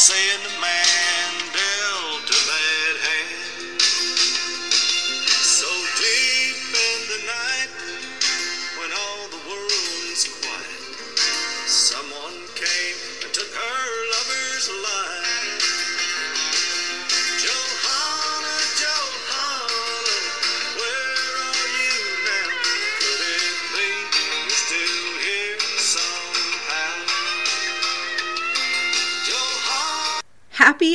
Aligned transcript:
saying 0.00 0.40
the 0.44 0.60
man 0.62 0.99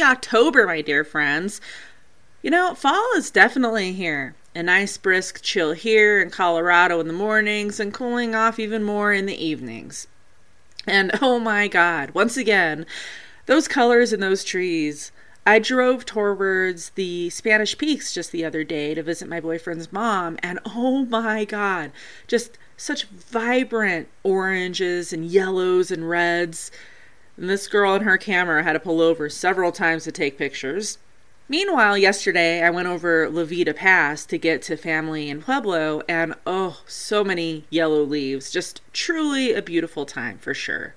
October, 0.05 0.67
my 0.67 0.81
dear 0.81 1.03
friends. 1.03 1.59
You 2.43 2.51
know, 2.51 2.75
fall 2.75 3.11
is 3.17 3.31
definitely 3.31 3.93
here. 3.93 4.35
A 4.53 4.61
nice 4.61 4.97
brisk 4.97 5.41
chill 5.41 5.73
here 5.73 6.21
in 6.21 6.29
Colorado 6.29 6.99
in 6.99 7.07
the 7.07 7.13
mornings 7.13 7.79
and 7.79 7.91
cooling 7.91 8.35
off 8.35 8.59
even 8.59 8.83
more 8.83 9.11
in 9.11 9.25
the 9.25 9.43
evenings. 9.43 10.07
And 10.85 11.11
oh 11.21 11.39
my 11.39 11.67
god, 11.67 12.11
once 12.11 12.37
again, 12.37 12.85
those 13.47 13.67
colors 13.67 14.13
in 14.13 14.19
those 14.19 14.43
trees. 14.43 15.11
I 15.43 15.57
drove 15.59 16.05
towards 16.05 16.91
the 16.91 17.31
Spanish 17.31 17.77
Peaks 17.77 18.13
just 18.13 18.31
the 18.31 18.45
other 18.45 18.63
day 18.63 18.93
to 18.93 19.03
visit 19.03 19.27
my 19.27 19.39
boyfriend's 19.39 19.91
mom, 19.91 20.37
and 20.41 20.59
oh 20.65 21.05
my 21.05 21.45
god, 21.45 21.91
just 22.27 22.57
such 22.77 23.05
vibrant 23.05 24.07
oranges 24.23 25.11
and 25.11 25.25
yellows 25.25 25.89
and 25.89 26.07
reds. 26.07 26.71
And 27.37 27.49
this 27.49 27.67
girl 27.67 27.95
and 27.95 28.05
her 28.05 28.17
camera 28.17 28.63
had 28.63 28.73
to 28.73 28.79
pull 28.79 29.01
over 29.01 29.29
several 29.29 29.71
times 29.71 30.05
to 30.05 30.11
take 30.11 30.37
pictures. 30.37 30.97
Meanwhile, 31.47 31.97
yesterday 31.97 32.63
I 32.63 32.69
went 32.71 32.87
over 32.87 33.29
La 33.29 33.43
Veta 33.43 33.73
Pass 33.73 34.25
to 34.27 34.37
get 34.37 34.61
to 34.63 34.77
family 34.77 35.29
in 35.29 35.41
Pueblo, 35.41 36.01
and 36.07 36.33
oh, 36.47 36.81
so 36.87 37.23
many 37.23 37.65
yellow 37.69 38.01
leaves. 38.03 38.49
Just 38.49 38.81
truly 38.93 39.53
a 39.53 39.61
beautiful 39.61 40.05
time 40.05 40.39
for 40.39 40.53
sure. 40.53 40.95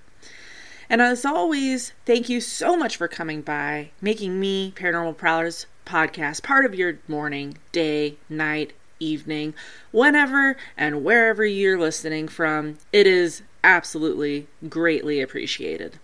And 0.89 1.03
as 1.03 1.27
always, 1.27 1.93
thank 2.07 2.31
you 2.31 2.41
so 2.41 2.77
much 2.79 2.97
for 2.97 3.09
coming 3.09 3.43
by, 3.43 3.91
making 4.01 4.41
me, 4.41 4.73
Paranormal 4.75 5.19
Prowlers 5.19 5.67
podcast, 5.85 6.43
part 6.43 6.65
of 6.65 6.75
your 6.75 6.99
morning, 7.07 7.59
day, 7.73 8.17
night, 8.31 8.73
evening, 8.99 9.53
whenever 9.91 10.57
and 10.79 11.05
wherever 11.05 11.45
you're 11.45 11.79
listening 11.79 12.27
from. 12.27 12.79
It 12.91 13.07
is 13.07 13.43
absolutely 13.63 14.47
greatly 14.69 15.21
appreciated. 15.21 15.99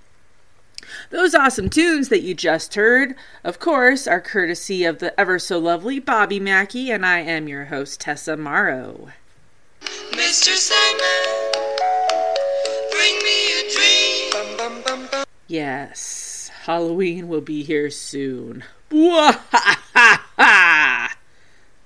Those 1.11 1.35
awesome 1.35 1.71
tunes 1.71 2.09
that 2.09 2.23
you 2.23 2.35
just 2.35 2.75
heard, 2.75 3.15
of 3.43 3.59
course, 3.59 4.07
are 4.07 4.21
courtesy 4.21 4.85
of 4.85 4.99
the 4.99 5.19
ever 5.19 5.39
so 5.39 5.59
lovely 5.59 5.99
Bobby 5.99 6.41
Mackey, 6.41 6.91
and 6.91 7.05
I 7.05 7.21
am 7.21 7.49
your 7.49 7.67
host, 7.67 8.01
Tessa 8.01 8.37
Mauro. 8.37 9.09
Mr. 10.11 10.55
Sandman, 10.55 11.53
bring 12.91 13.17
me 13.23 13.61
a 13.61 13.71
dream. 13.71 15.27
Yes, 15.47 16.51
Halloween 16.65 17.29
will 17.29 17.41
be 17.41 17.63
here 17.63 17.91
soon. 17.91 18.65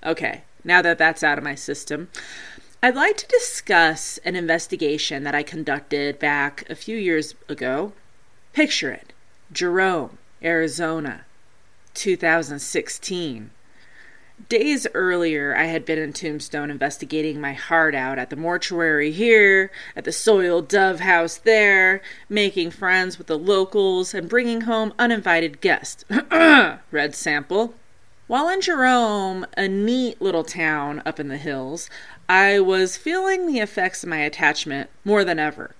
Okay, 0.08 0.42
now 0.64 0.80
that 0.80 0.96
that's 0.96 1.22
out 1.22 1.38
of 1.38 1.44
my 1.44 1.54
system, 1.54 2.08
I'd 2.82 2.94
like 2.94 3.16
to 3.16 3.26
discuss 3.26 4.18
an 4.18 4.36
investigation 4.36 5.24
that 5.24 5.34
I 5.34 5.42
conducted 5.42 6.18
back 6.18 6.64
a 6.70 6.76
few 6.76 6.96
years 6.96 7.34
ago. 7.48 7.92
Picture 8.58 8.90
it 8.90 9.12
Jerome, 9.52 10.18
Arizona, 10.42 11.26
2016. 11.94 13.50
Days 14.48 14.84
earlier, 14.94 15.54
I 15.54 15.66
had 15.66 15.84
been 15.84 16.00
in 16.00 16.12
Tombstone 16.12 16.68
investigating 16.68 17.40
my 17.40 17.52
heart 17.52 17.94
out 17.94 18.18
at 18.18 18.30
the 18.30 18.36
mortuary 18.36 19.12
here, 19.12 19.70
at 19.94 20.02
the 20.02 20.10
soiled 20.10 20.66
dove 20.66 20.98
house 20.98 21.36
there, 21.36 22.02
making 22.28 22.72
friends 22.72 23.16
with 23.16 23.28
the 23.28 23.38
locals, 23.38 24.12
and 24.12 24.28
bringing 24.28 24.62
home 24.62 24.92
uninvited 24.98 25.60
guests. 25.60 26.04
Red 26.90 27.14
sample. 27.14 27.74
While 28.26 28.48
in 28.48 28.60
Jerome, 28.60 29.46
a 29.56 29.68
neat 29.68 30.20
little 30.20 30.42
town 30.42 31.00
up 31.06 31.20
in 31.20 31.28
the 31.28 31.36
hills, 31.36 31.88
I 32.28 32.58
was 32.58 32.96
feeling 32.96 33.46
the 33.46 33.60
effects 33.60 34.02
of 34.02 34.08
my 34.08 34.18
attachment 34.18 34.90
more 35.04 35.22
than 35.22 35.38
ever. 35.38 35.76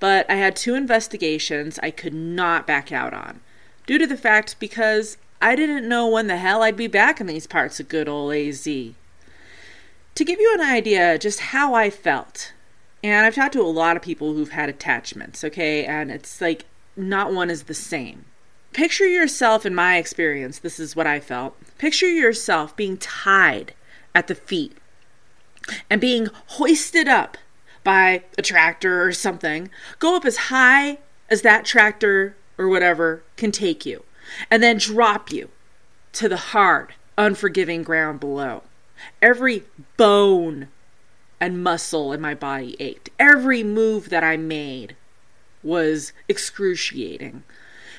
But 0.00 0.28
I 0.30 0.34
had 0.34 0.56
two 0.56 0.74
investigations 0.74 1.78
I 1.82 1.90
could 1.90 2.14
not 2.14 2.66
back 2.66 2.90
out 2.90 3.14
on, 3.14 3.40
due 3.86 3.98
to 3.98 4.06
the 4.06 4.16
fact 4.16 4.56
because 4.58 5.18
I 5.40 5.54
didn't 5.54 5.88
know 5.88 6.08
when 6.08 6.26
the 6.26 6.38
hell 6.38 6.62
I'd 6.62 6.76
be 6.76 6.86
back 6.86 7.20
in 7.20 7.26
these 7.26 7.46
parts 7.46 7.78
of 7.78 7.88
good 7.88 8.08
old 8.08 8.34
AZ. 8.34 8.64
To 8.64 10.24
give 10.24 10.40
you 10.40 10.52
an 10.54 10.60
idea 10.60 11.18
just 11.18 11.40
how 11.40 11.74
I 11.74 11.90
felt, 11.90 12.52
and 13.02 13.24
I've 13.24 13.34
talked 13.34 13.52
to 13.52 13.62
a 13.62 13.64
lot 13.64 13.96
of 13.96 14.02
people 14.02 14.34
who've 14.34 14.50
had 14.50 14.68
attachments, 14.68 15.44
okay, 15.44 15.84
and 15.84 16.10
it's 16.10 16.40
like 16.40 16.64
not 16.96 17.32
one 17.32 17.50
is 17.50 17.64
the 17.64 17.74
same. 17.74 18.24
Picture 18.72 19.08
yourself, 19.08 19.66
in 19.66 19.74
my 19.74 19.96
experience, 19.96 20.58
this 20.58 20.78
is 20.78 20.94
what 20.94 21.06
I 21.06 21.20
felt. 21.20 21.56
Picture 21.78 22.08
yourself 22.08 22.76
being 22.76 22.96
tied 22.96 23.74
at 24.14 24.28
the 24.28 24.34
feet 24.34 24.76
and 25.88 26.00
being 26.00 26.28
hoisted 26.46 27.08
up 27.08 27.36
by 27.84 28.24
a 28.36 28.42
tractor 28.42 29.02
or 29.02 29.12
something. 29.12 29.70
Go 29.98 30.16
up 30.16 30.24
as 30.24 30.36
high 30.36 30.98
as 31.28 31.42
that 31.42 31.64
tractor 31.64 32.36
or 32.58 32.68
whatever 32.68 33.22
can 33.36 33.52
take 33.52 33.86
you 33.86 34.04
and 34.50 34.62
then 34.62 34.78
drop 34.78 35.32
you 35.32 35.48
to 36.12 36.28
the 36.28 36.36
hard, 36.36 36.94
unforgiving 37.16 37.82
ground 37.82 38.20
below. 38.20 38.62
Every 39.22 39.64
bone 39.96 40.68
and 41.40 41.62
muscle 41.62 42.12
in 42.12 42.20
my 42.20 42.34
body 42.34 42.76
ached. 42.78 43.08
Every 43.18 43.62
move 43.62 44.10
that 44.10 44.22
I 44.22 44.36
made 44.36 44.94
was 45.62 46.12
excruciating, 46.28 47.42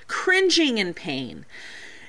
cringing 0.07 0.77
in 0.77 0.93
pain. 0.93 1.45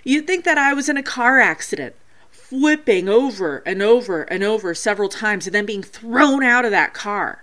You'd 0.04 0.26
think 0.26 0.44
that 0.44 0.58
I 0.58 0.74
was 0.74 0.88
in 0.88 0.96
a 0.96 1.02
car 1.02 1.40
accident, 1.40 1.94
flipping 2.30 3.08
over 3.08 3.62
and 3.64 3.80
over 3.80 4.22
and 4.22 4.42
over 4.42 4.74
several 4.74 5.08
times 5.08 5.46
and 5.46 5.54
then 5.54 5.66
being 5.66 5.82
thrown 5.82 6.42
out 6.42 6.64
of 6.64 6.70
that 6.70 6.92
car. 6.92 7.41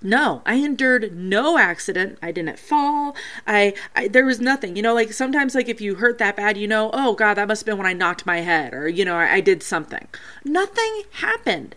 No, 0.00 0.42
I 0.46 0.54
endured 0.54 1.16
no 1.16 1.58
accident. 1.58 2.18
I 2.22 2.30
didn't 2.30 2.58
fall. 2.58 3.16
I, 3.46 3.74
I 3.96 4.06
there 4.06 4.24
was 4.24 4.40
nothing. 4.40 4.76
You 4.76 4.82
know, 4.82 4.94
like 4.94 5.12
sometimes 5.12 5.56
like 5.56 5.68
if 5.68 5.80
you 5.80 5.96
hurt 5.96 6.18
that 6.18 6.36
bad, 6.36 6.56
you 6.56 6.68
know, 6.68 6.90
oh 6.92 7.14
god, 7.14 7.34
that 7.34 7.48
must 7.48 7.62
have 7.62 7.66
been 7.66 7.78
when 7.78 7.86
I 7.86 7.94
knocked 7.94 8.24
my 8.24 8.40
head 8.40 8.72
or 8.74 8.88
you 8.88 9.04
know, 9.04 9.16
I, 9.16 9.34
I 9.34 9.40
did 9.40 9.62
something. 9.62 10.06
Nothing 10.44 11.02
happened. 11.12 11.74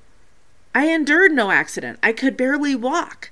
I 0.76 0.86
endured 0.88 1.32
no 1.32 1.50
accident. 1.50 1.98
I 2.04 2.14
could 2.14 2.38
barely 2.38 2.76
walk. 2.76 3.32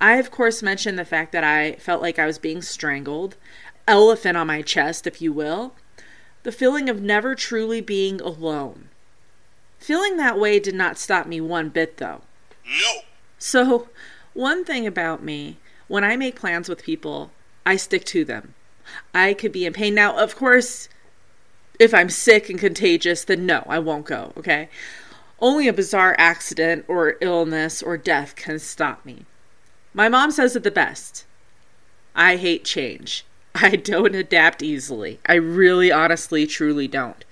I 0.00 0.14
of 0.14 0.30
course 0.30 0.62
mentioned 0.62 0.98
the 0.98 1.04
fact 1.04 1.32
that 1.32 1.44
I 1.44 1.72
felt 1.74 2.00
like 2.00 2.18
I 2.18 2.26
was 2.26 2.38
being 2.38 2.62
strangled, 2.62 3.36
elephant 3.86 4.38
on 4.38 4.46
my 4.46 4.62
chest, 4.62 5.06
if 5.06 5.20
you 5.20 5.34
will. 5.34 5.74
The 6.44 6.52
feeling 6.52 6.88
of 6.88 7.02
never 7.02 7.34
truly 7.34 7.82
being 7.82 8.22
alone. 8.22 8.88
Feeling 9.78 10.16
that 10.16 10.38
way 10.38 10.58
did 10.60 10.74
not 10.74 10.96
stop 10.96 11.26
me 11.26 11.42
one 11.42 11.68
bit 11.68 11.98
though. 11.98 12.22
No. 12.66 13.00
So, 13.38 13.88
one 14.34 14.64
thing 14.64 14.86
about 14.86 15.22
me, 15.22 15.56
when 15.88 16.04
I 16.04 16.16
make 16.16 16.36
plans 16.36 16.68
with 16.68 16.82
people, 16.82 17.30
I 17.64 17.76
stick 17.76 18.04
to 18.06 18.24
them. 18.24 18.54
I 19.14 19.32
could 19.32 19.52
be 19.52 19.64
in 19.64 19.72
pain. 19.72 19.94
Now, 19.94 20.16
of 20.18 20.36
course, 20.36 20.88
if 21.78 21.94
I'm 21.94 22.10
sick 22.10 22.50
and 22.50 22.58
contagious, 22.58 23.24
then 23.24 23.46
no, 23.46 23.64
I 23.68 23.78
won't 23.78 24.06
go, 24.06 24.32
okay? 24.36 24.68
Only 25.40 25.68
a 25.68 25.72
bizarre 25.72 26.14
accident 26.18 26.84
or 26.88 27.16
illness 27.20 27.82
or 27.82 27.96
death 27.96 28.36
can 28.36 28.58
stop 28.58 29.04
me. 29.04 29.24
My 29.92 30.08
mom 30.08 30.30
says 30.30 30.56
it 30.56 30.62
the 30.62 30.70
best 30.70 31.24
I 32.14 32.36
hate 32.36 32.64
change. 32.64 33.24
I 33.54 33.76
don't 33.76 34.14
adapt 34.14 34.62
easily. 34.62 35.20
I 35.26 35.34
really, 35.34 35.90
honestly, 35.90 36.46
truly 36.46 36.88
don't. 36.88 37.24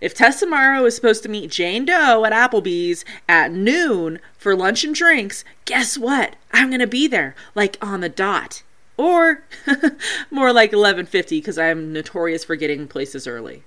If 0.00 0.14
Tessa 0.14 0.46
Mauro 0.46 0.86
is 0.86 0.94
supposed 0.94 1.22
to 1.24 1.28
meet 1.28 1.50
Jane 1.50 1.84
Doe 1.84 2.24
at 2.24 2.32
Applebee's 2.32 3.04
at 3.28 3.52
noon 3.52 4.18
for 4.38 4.56
lunch 4.56 4.82
and 4.82 4.94
drinks, 4.94 5.44
guess 5.66 5.98
what? 5.98 6.36
I'm 6.52 6.68
going 6.68 6.80
to 6.80 6.86
be 6.86 7.06
there, 7.06 7.34
like 7.54 7.76
on 7.82 8.00
the 8.00 8.08
dot. 8.08 8.62
Or 8.96 9.42
more 10.30 10.52
like 10.52 10.72
11:50 10.72 11.30
because 11.30 11.58
I'm 11.58 11.92
notorious 11.92 12.44
for 12.44 12.56
getting 12.56 12.88
places 12.88 13.26
early. 13.26 13.62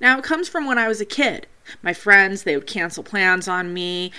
Now, 0.00 0.18
it 0.18 0.24
comes 0.24 0.48
from 0.48 0.66
when 0.66 0.78
I 0.78 0.88
was 0.88 1.00
a 1.00 1.04
kid. 1.04 1.46
My 1.82 1.92
friends, 1.92 2.42
they 2.42 2.56
would 2.56 2.66
cancel 2.66 3.02
plans 3.02 3.48
on 3.48 3.72
me. 3.72 4.12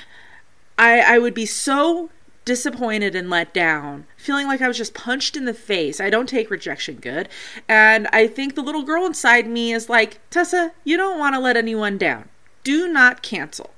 I, 0.77 1.15
I 1.15 1.19
would 1.19 1.33
be 1.33 1.45
so 1.45 2.09
disappointed 2.45 3.15
and 3.15 3.29
let 3.29 3.53
down, 3.53 4.05
feeling 4.15 4.47
like 4.47 4.61
I 4.61 4.67
was 4.67 4.77
just 4.77 4.93
punched 4.93 5.35
in 5.35 5.45
the 5.45 5.53
face. 5.53 5.99
I 5.99 6.09
don't 6.09 6.29
take 6.29 6.51
rejection 6.51 6.95
good. 6.95 7.27
And 7.67 8.07
I 8.13 8.27
think 8.27 8.55
the 8.55 8.61
little 8.61 8.83
girl 8.83 9.05
inside 9.05 9.47
me 9.47 9.73
is 9.73 9.89
like, 9.89 10.19
Tessa, 10.29 10.71
you 10.83 10.95
don't 10.95 11.19
want 11.19 11.35
to 11.35 11.41
let 11.41 11.57
anyone 11.57 11.97
down. 11.97 12.29
Do 12.63 12.87
not 12.87 13.23
cancel. 13.23 13.71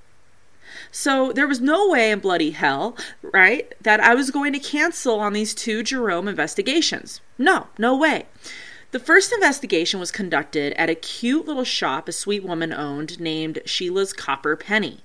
So 0.91 1.31
there 1.31 1.47
was 1.47 1.61
no 1.61 1.89
way 1.89 2.11
in 2.11 2.19
bloody 2.19 2.51
hell, 2.51 2.97
right, 3.21 3.73
that 3.81 3.99
I 3.99 4.15
was 4.15 4.31
going 4.31 4.53
to 4.53 4.59
cancel 4.59 5.19
on 5.19 5.33
these 5.33 5.53
two 5.53 5.83
Jerome 5.83 6.27
investigations. 6.27 7.21
No, 7.37 7.67
no 7.77 7.95
way. 7.95 8.25
The 8.91 8.99
first 8.99 9.33
investigation 9.33 9.99
was 9.99 10.11
conducted 10.11 10.73
at 10.73 10.89
a 10.89 10.95
cute 10.95 11.45
little 11.45 11.65
shop 11.65 12.07
a 12.07 12.11
sweet 12.11 12.43
woman 12.43 12.71
owned 12.71 13.19
named 13.19 13.59
Sheila's 13.65 14.13
Copper 14.13 14.55
Penny. 14.55 15.01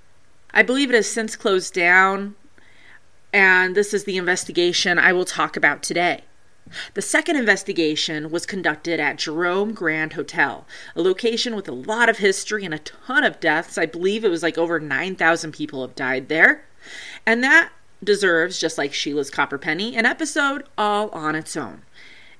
I 0.54 0.62
believe 0.62 0.90
it 0.90 0.94
has 0.94 1.10
since 1.10 1.34
closed 1.34 1.74
down, 1.74 2.36
and 3.32 3.74
this 3.74 3.94
is 3.94 4.04
the 4.04 4.16
investigation 4.16 4.98
I 4.98 5.12
will 5.12 5.24
talk 5.24 5.56
about 5.56 5.82
today. 5.82 6.22
The 6.94 7.02
second 7.02 7.36
investigation 7.36 8.30
was 8.30 8.46
conducted 8.46 9.00
at 9.00 9.18
Jerome 9.18 9.74
Grand 9.74 10.14
Hotel, 10.14 10.66
a 10.94 11.02
location 11.02 11.56
with 11.56 11.68
a 11.68 11.72
lot 11.72 12.08
of 12.08 12.18
history 12.18 12.64
and 12.64 12.72
a 12.72 12.78
ton 12.78 13.24
of 13.24 13.40
deaths. 13.40 13.76
I 13.76 13.86
believe 13.86 14.24
it 14.24 14.30
was 14.30 14.42
like 14.42 14.56
over 14.56 14.78
9,000 14.78 15.52
people 15.52 15.82
have 15.82 15.94
died 15.94 16.28
there. 16.28 16.64
And 17.26 17.42
that 17.42 17.70
deserves, 18.02 18.58
just 18.58 18.78
like 18.78 18.92
Sheila's 18.92 19.30
Copper 19.30 19.58
Penny, 19.58 19.96
an 19.96 20.06
episode 20.06 20.64
all 20.78 21.08
on 21.10 21.34
its 21.34 21.56
own. 21.56 21.82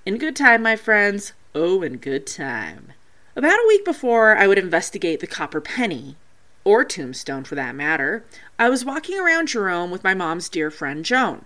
In 0.07 0.19
good 0.19 0.37
time, 0.37 0.63
my 0.63 0.77
friends. 0.77 1.33
Oh, 1.55 1.83
in 1.83 1.99
good 1.99 2.27
time. 2.27 2.93
About 3.37 3.59
a 3.59 3.69
week 3.69 3.85
before 3.85 4.37
I 4.37 4.47
would 4.47 4.59
investigate 4.59 5.21
the 5.21 5.27
Copper 5.27 5.61
Penny, 5.61 6.17
or 6.65 6.85
Tombstone 6.85 7.45
for 7.45 7.55
that 7.55 7.75
matter, 7.75 8.25
I 8.59 8.69
was 8.69 8.85
walking 8.85 9.19
around 9.19 9.49
Jerome 9.49 9.91
with 9.91 10.05
my 10.05 10.15
mom's 10.15 10.49
dear 10.49 10.71
friend 10.71 11.05
Joan. 11.05 11.45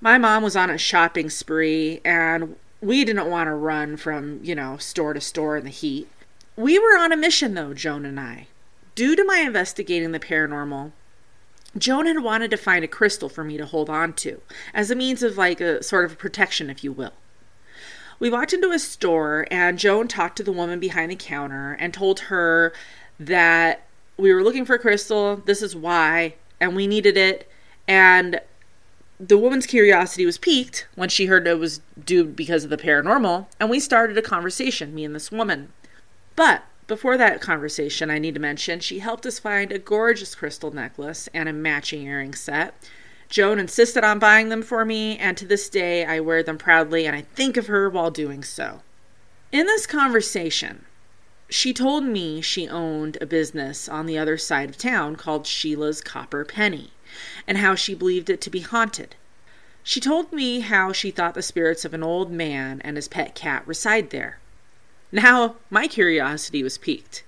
My 0.00 0.18
mom 0.18 0.42
was 0.42 0.56
on 0.56 0.70
a 0.70 0.78
shopping 0.78 1.30
spree, 1.30 2.00
and 2.04 2.56
we 2.80 3.04
didn't 3.04 3.30
want 3.30 3.48
to 3.48 3.54
run 3.54 3.96
from, 3.96 4.40
you 4.42 4.54
know, 4.54 4.76
store 4.76 5.14
to 5.14 5.20
store 5.20 5.56
in 5.56 5.64
the 5.64 5.70
heat. 5.70 6.08
We 6.56 6.78
were 6.78 6.98
on 6.98 7.12
a 7.12 7.16
mission, 7.16 7.54
though, 7.54 7.72
Joan 7.72 8.04
and 8.04 8.20
I. 8.20 8.48
Due 8.94 9.16
to 9.16 9.24
my 9.24 9.38
investigating 9.38 10.12
the 10.12 10.20
paranormal, 10.20 10.92
Joan 11.76 12.06
had 12.06 12.22
wanted 12.22 12.50
to 12.50 12.56
find 12.56 12.84
a 12.84 12.88
crystal 12.88 13.28
for 13.28 13.42
me 13.42 13.56
to 13.56 13.66
hold 13.66 13.90
on 13.90 14.12
to, 14.12 14.40
as 14.72 14.90
a 14.90 14.94
means 14.94 15.22
of 15.22 15.38
like 15.38 15.60
a 15.60 15.82
sort 15.82 16.04
of 16.04 16.18
protection, 16.18 16.70
if 16.70 16.84
you 16.84 16.92
will. 16.92 17.14
We 18.20 18.30
walked 18.30 18.52
into 18.52 18.70
a 18.70 18.78
store, 18.78 19.46
and 19.50 19.78
Joan 19.78 20.06
talked 20.06 20.36
to 20.36 20.44
the 20.44 20.52
woman 20.52 20.78
behind 20.78 21.10
the 21.10 21.16
counter 21.16 21.72
and 21.80 21.92
told 21.92 22.20
her 22.20 22.72
that 23.18 23.86
we 24.16 24.32
were 24.32 24.42
looking 24.42 24.64
for 24.64 24.78
crystal, 24.78 25.36
this 25.36 25.62
is 25.62 25.74
why, 25.74 26.34
and 26.60 26.76
we 26.76 26.86
needed 26.86 27.16
it, 27.16 27.48
and 27.88 28.40
the 29.20 29.38
woman's 29.38 29.66
curiosity 29.66 30.26
was 30.26 30.38
piqued 30.38 30.86
when 30.94 31.08
she 31.08 31.26
heard 31.26 31.46
it 31.46 31.58
was 31.58 31.80
due 32.04 32.24
because 32.24 32.64
of 32.64 32.70
the 32.70 32.76
paranormal, 32.76 33.46
and 33.60 33.70
we 33.70 33.80
started 33.80 34.18
a 34.18 34.22
conversation, 34.22 34.94
me 34.94 35.04
and 35.04 35.14
this 35.14 35.32
woman. 35.32 35.72
But 36.36 36.64
before 36.86 37.16
that 37.16 37.40
conversation, 37.40 38.10
I 38.10 38.18
need 38.18 38.34
to 38.34 38.40
mention 38.40 38.80
she 38.80 38.98
helped 38.98 39.24
us 39.24 39.38
find 39.38 39.72
a 39.72 39.78
gorgeous 39.78 40.34
crystal 40.34 40.72
necklace 40.72 41.28
and 41.32 41.48
a 41.48 41.52
matching 41.52 42.06
earring 42.06 42.34
set. 42.34 42.74
Joan 43.28 43.58
insisted 43.58 44.04
on 44.04 44.18
buying 44.18 44.48
them 44.48 44.62
for 44.62 44.84
me, 44.84 45.16
and 45.16 45.36
to 45.36 45.46
this 45.46 45.68
day 45.68 46.04
I 46.04 46.20
wear 46.20 46.42
them 46.42 46.58
proudly 46.58 47.06
and 47.06 47.16
I 47.16 47.22
think 47.22 47.56
of 47.56 47.68
her 47.68 47.88
while 47.88 48.10
doing 48.10 48.44
so. 48.44 48.82
In 49.50 49.66
this 49.66 49.86
conversation, 49.86 50.84
she 51.48 51.72
told 51.72 52.04
me 52.04 52.40
she 52.40 52.68
owned 52.68 53.18
a 53.20 53.26
business 53.26 53.88
on 53.88 54.06
the 54.06 54.18
other 54.18 54.38
side 54.38 54.70
of 54.70 54.78
town 54.78 55.16
called 55.16 55.46
Sheila's 55.46 56.00
Copper 56.00 56.44
Penny 56.44 56.92
and 57.46 57.58
how 57.58 57.74
she 57.74 57.94
believed 57.94 58.30
it 58.30 58.40
to 58.42 58.50
be 58.50 58.60
haunted. 58.60 59.14
She 59.82 60.00
told 60.00 60.32
me 60.32 60.60
how 60.60 60.92
she 60.92 61.10
thought 61.10 61.34
the 61.34 61.42
spirits 61.42 61.84
of 61.84 61.92
an 61.92 62.02
old 62.02 62.32
man 62.32 62.80
and 62.82 62.96
his 62.96 63.08
pet 63.08 63.34
cat 63.34 63.62
reside 63.66 64.10
there. 64.10 64.38
Now, 65.12 65.56
my 65.70 65.86
curiosity 65.86 66.62
was 66.62 66.78
piqued. 66.78 67.22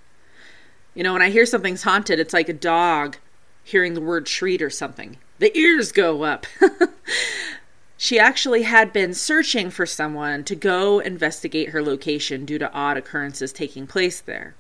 You 0.94 1.02
know, 1.02 1.12
when 1.12 1.22
I 1.22 1.30
hear 1.30 1.44
something's 1.44 1.82
haunted, 1.82 2.18
it's 2.18 2.32
like 2.32 2.48
a 2.48 2.54
dog 2.54 3.18
hearing 3.62 3.94
the 3.94 4.00
word 4.00 4.24
treat 4.24 4.62
or 4.62 4.70
something. 4.70 5.18
The 5.38 5.56
ears 5.56 5.92
go 5.92 6.22
up. 6.22 6.46
she 7.96 8.18
actually 8.18 8.62
had 8.62 8.92
been 8.92 9.14
searching 9.14 9.70
for 9.70 9.86
someone 9.86 10.44
to 10.44 10.54
go 10.54 10.98
investigate 11.00 11.70
her 11.70 11.82
location 11.82 12.44
due 12.44 12.58
to 12.58 12.72
odd 12.72 12.96
occurrences 12.96 13.52
taking 13.52 13.86
place 13.86 14.20
there. 14.20 14.54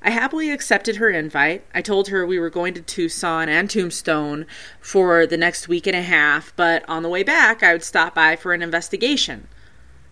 I 0.00 0.10
happily 0.10 0.50
accepted 0.50 0.96
her 0.96 1.10
invite. 1.10 1.64
I 1.74 1.82
told 1.82 2.08
her 2.08 2.24
we 2.24 2.38
were 2.38 2.50
going 2.50 2.72
to 2.74 2.80
Tucson 2.80 3.48
and 3.48 3.68
Tombstone 3.68 4.46
for 4.80 5.26
the 5.26 5.36
next 5.36 5.66
week 5.66 5.86
and 5.86 5.96
a 5.96 6.02
half, 6.02 6.54
but 6.54 6.88
on 6.88 7.02
the 7.02 7.08
way 7.08 7.24
back, 7.24 7.62
I 7.62 7.72
would 7.72 7.82
stop 7.82 8.14
by 8.14 8.36
for 8.36 8.52
an 8.52 8.62
investigation. 8.62 9.48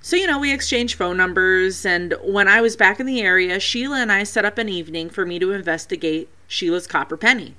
So, 0.01 0.17
you 0.17 0.27
know, 0.27 0.39
we 0.39 0.53
exchanged 0.53 0.97
phone 0.97 1.17
numbers, 1.17 1.87
and 1.87 2.15
when 2.23 2.49
I 2.49 2.61
was 2.61 2.77
back 2.77 3.01
in 3.01 3.07
the 3.07 3.23
area, 3.23 3.59
Sheila 3.59 3.99
and 3.99 4.13
I 4.13 4.25
set 4.25 4.45
up 4.45 4.59
an 4.59 4.69
evening 4.69 5.09
for 5.09 5.25
me 5.25 5.39
to 5.39 5.53
investigate 5.53 6.29
Sheila's 6.47 6.87
copper 6.87 7.17
penny. 7.17 7.57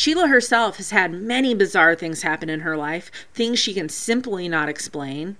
Sheila 0.00 0.28
herself 0.28 0.78
has 0.78 0.92
had 0.92 1.12
many 1.12 1.52
bizarre 1.52 1.94
things 1.94 2.22
happen 2.22 2.48
in 2.48 2.60
her 2.60 2.74
life, 2.74 3.10
things 3.34 3.58
she 3.58 3.74
can 3.74 3.90
simply 3.90 4.48
not 4.48 4.66
explain. 4.66 5.36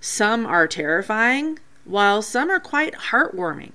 Some 0.00 0.46
are 0.46 0.66
terrifying, 0.66 1.58
while 1.84 2.22
some 2.22 2.48
are 2.48 2.58
quite 2.58 2.94
heartwarming. 2.94 3.72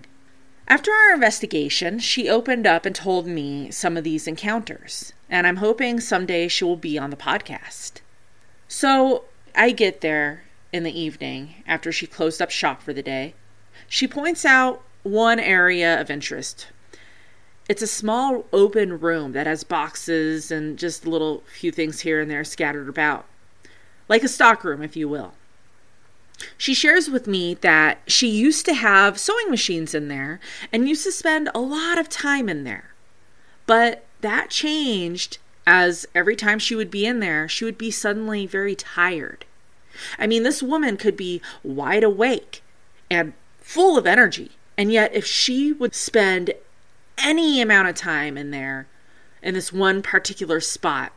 After 0.68 0.90
our 0.92 1.14
investigation, 1.14 2.00
she 2.00 2.28
opened 2.28 2.66
up 2.66 2.88
and 2.88 2.96
told 2.96 3.28
me 3.28 3.70
some 3.70 3.96
of 3.96 4.04
these 4.04 4.26
encounters, 4.26 5.14
and 5.30 5.46
I'm 5.46 5.58
hoping 5.58 6.00
someday 6.00 6.48
she 6.48 6.64
will 6.64 6.78
be 6.78 6.98
on 6.98 7.12
the 7.12 7.16
podcast. 7.16 8.02
So 8.68 9.26
I 9.54 9.70
get 9.70 10.02
there 10.02 10.46
in 10.74 10.82
the 10.82 11.00
evening 11.00 11.64
after 11.68 11.92
she 11.92 12.08
closed 12.08 12.42
up 12.42 12.50
shop 12.50 12.82
for 12.82 12.92
the 12.92 13.04
day. 13.04 13.36
She 13.88 14.08
points 14.08 14.46
out 14.46 14.82
one 15.04 15.40
area 15.40 16.02
of 16.02 16.10
interest. 16.10 16.70
It's 17.72 17.82
a 17.82 17.88
small 17.88 18.46
open 18.52 19.00
room 19.00 19.32
that 19.32 19.48
has 19.48 19.64
boxes 19.64 20.52
and 20.52 20.78
just 20.78 21.06
a 21.06 21.10
little 21.10 21.42
few 21.58 21.72
things 21.72 22.02
here 22.02 22.20
and 22.20 22.30
there 22.30 22.44
scattered 22.44 22.90
about. 22.90 23.24
Like 24.10 24.26
a 24.26 24.28
stockroom, 24.28 24.82
if 24.82 24.98
you 24.98 25.08
will. 25.08 25.36
She 26.58 26.74
shares 26.74 27.10
with 27.10 27.28
me 27.28 27.54
that 27.54 28.00
she 28.08 28.28
used 28.28 28.66
to 28.66 28.74
have 28.74 29.18
sewing 29.18 29.50
machines 29.50 29.96
in 29.96 30.10
there 30.10 30.42
and 30.74 30.90
used 30.90 31.06
to 31.06 31.14
spend 31.14 31.48
a 31.56 31.62
lot 31.62 31.98
of 31.98 32.10
time 32.10 32.50
in 32.50 32.66
there. 32.66 32.92
But 33.66 34.04
that 34.20 34.50
changed 34.50 35.38
as 35.66 36.06
every 36.14 36.36
time 36.36 36.60
she 36.60 36.76
would 36.76 36.92
be 36.92 37.06
in 37.06 37.22
there, 37.22 37.48
she 37.48 37.64
would 37.64 37.78
be 37.78 37.90
suddenly 37.90 38.46
very 38.46 38.76
tired. 38.76 39.46
I 40.20 40.28
mean, 40.28 40.44
this 40.44 40.62
woman 40.62 40.98
could 40.98 41.16
be 41.16 41.42
wide 41.64 42.04
awake 42.04 42.64
and 43.10 43.32
full 43.62 43.98
of 43.98 44.06
energy. 44.06 44.52
And 44.78 44.92
yet, 44.92 45.14
if 45.14 45.26
she 45.26 45.72
would 45.72 45.96
spend 45.96 46.52
any 47.18 47.62
amount 47.62 47.88
of 47.88 47.96
time 47.96 48.38
in 48.38 48.52
there, 48.52 48.88
in 49.42 49.54
this 49.54 49.74
one 49.74 50.02
particular 50.02 50.60
spot, 50.60 51.12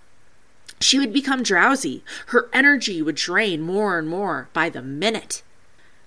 she 0.80 0.98
would 0.98 1.12
become 1.12 1.42
drowsy. 1.42 2.02
Her 2.26 2.48
energy 2.52 3.02
would 3.02 3.16
drain 3.16 3.60
more 3.60 3.98
and 3.98 4.08
more 4.08 4.48
by 4.52 4.68
the 4.68 4.82
minute. 4.82 5.42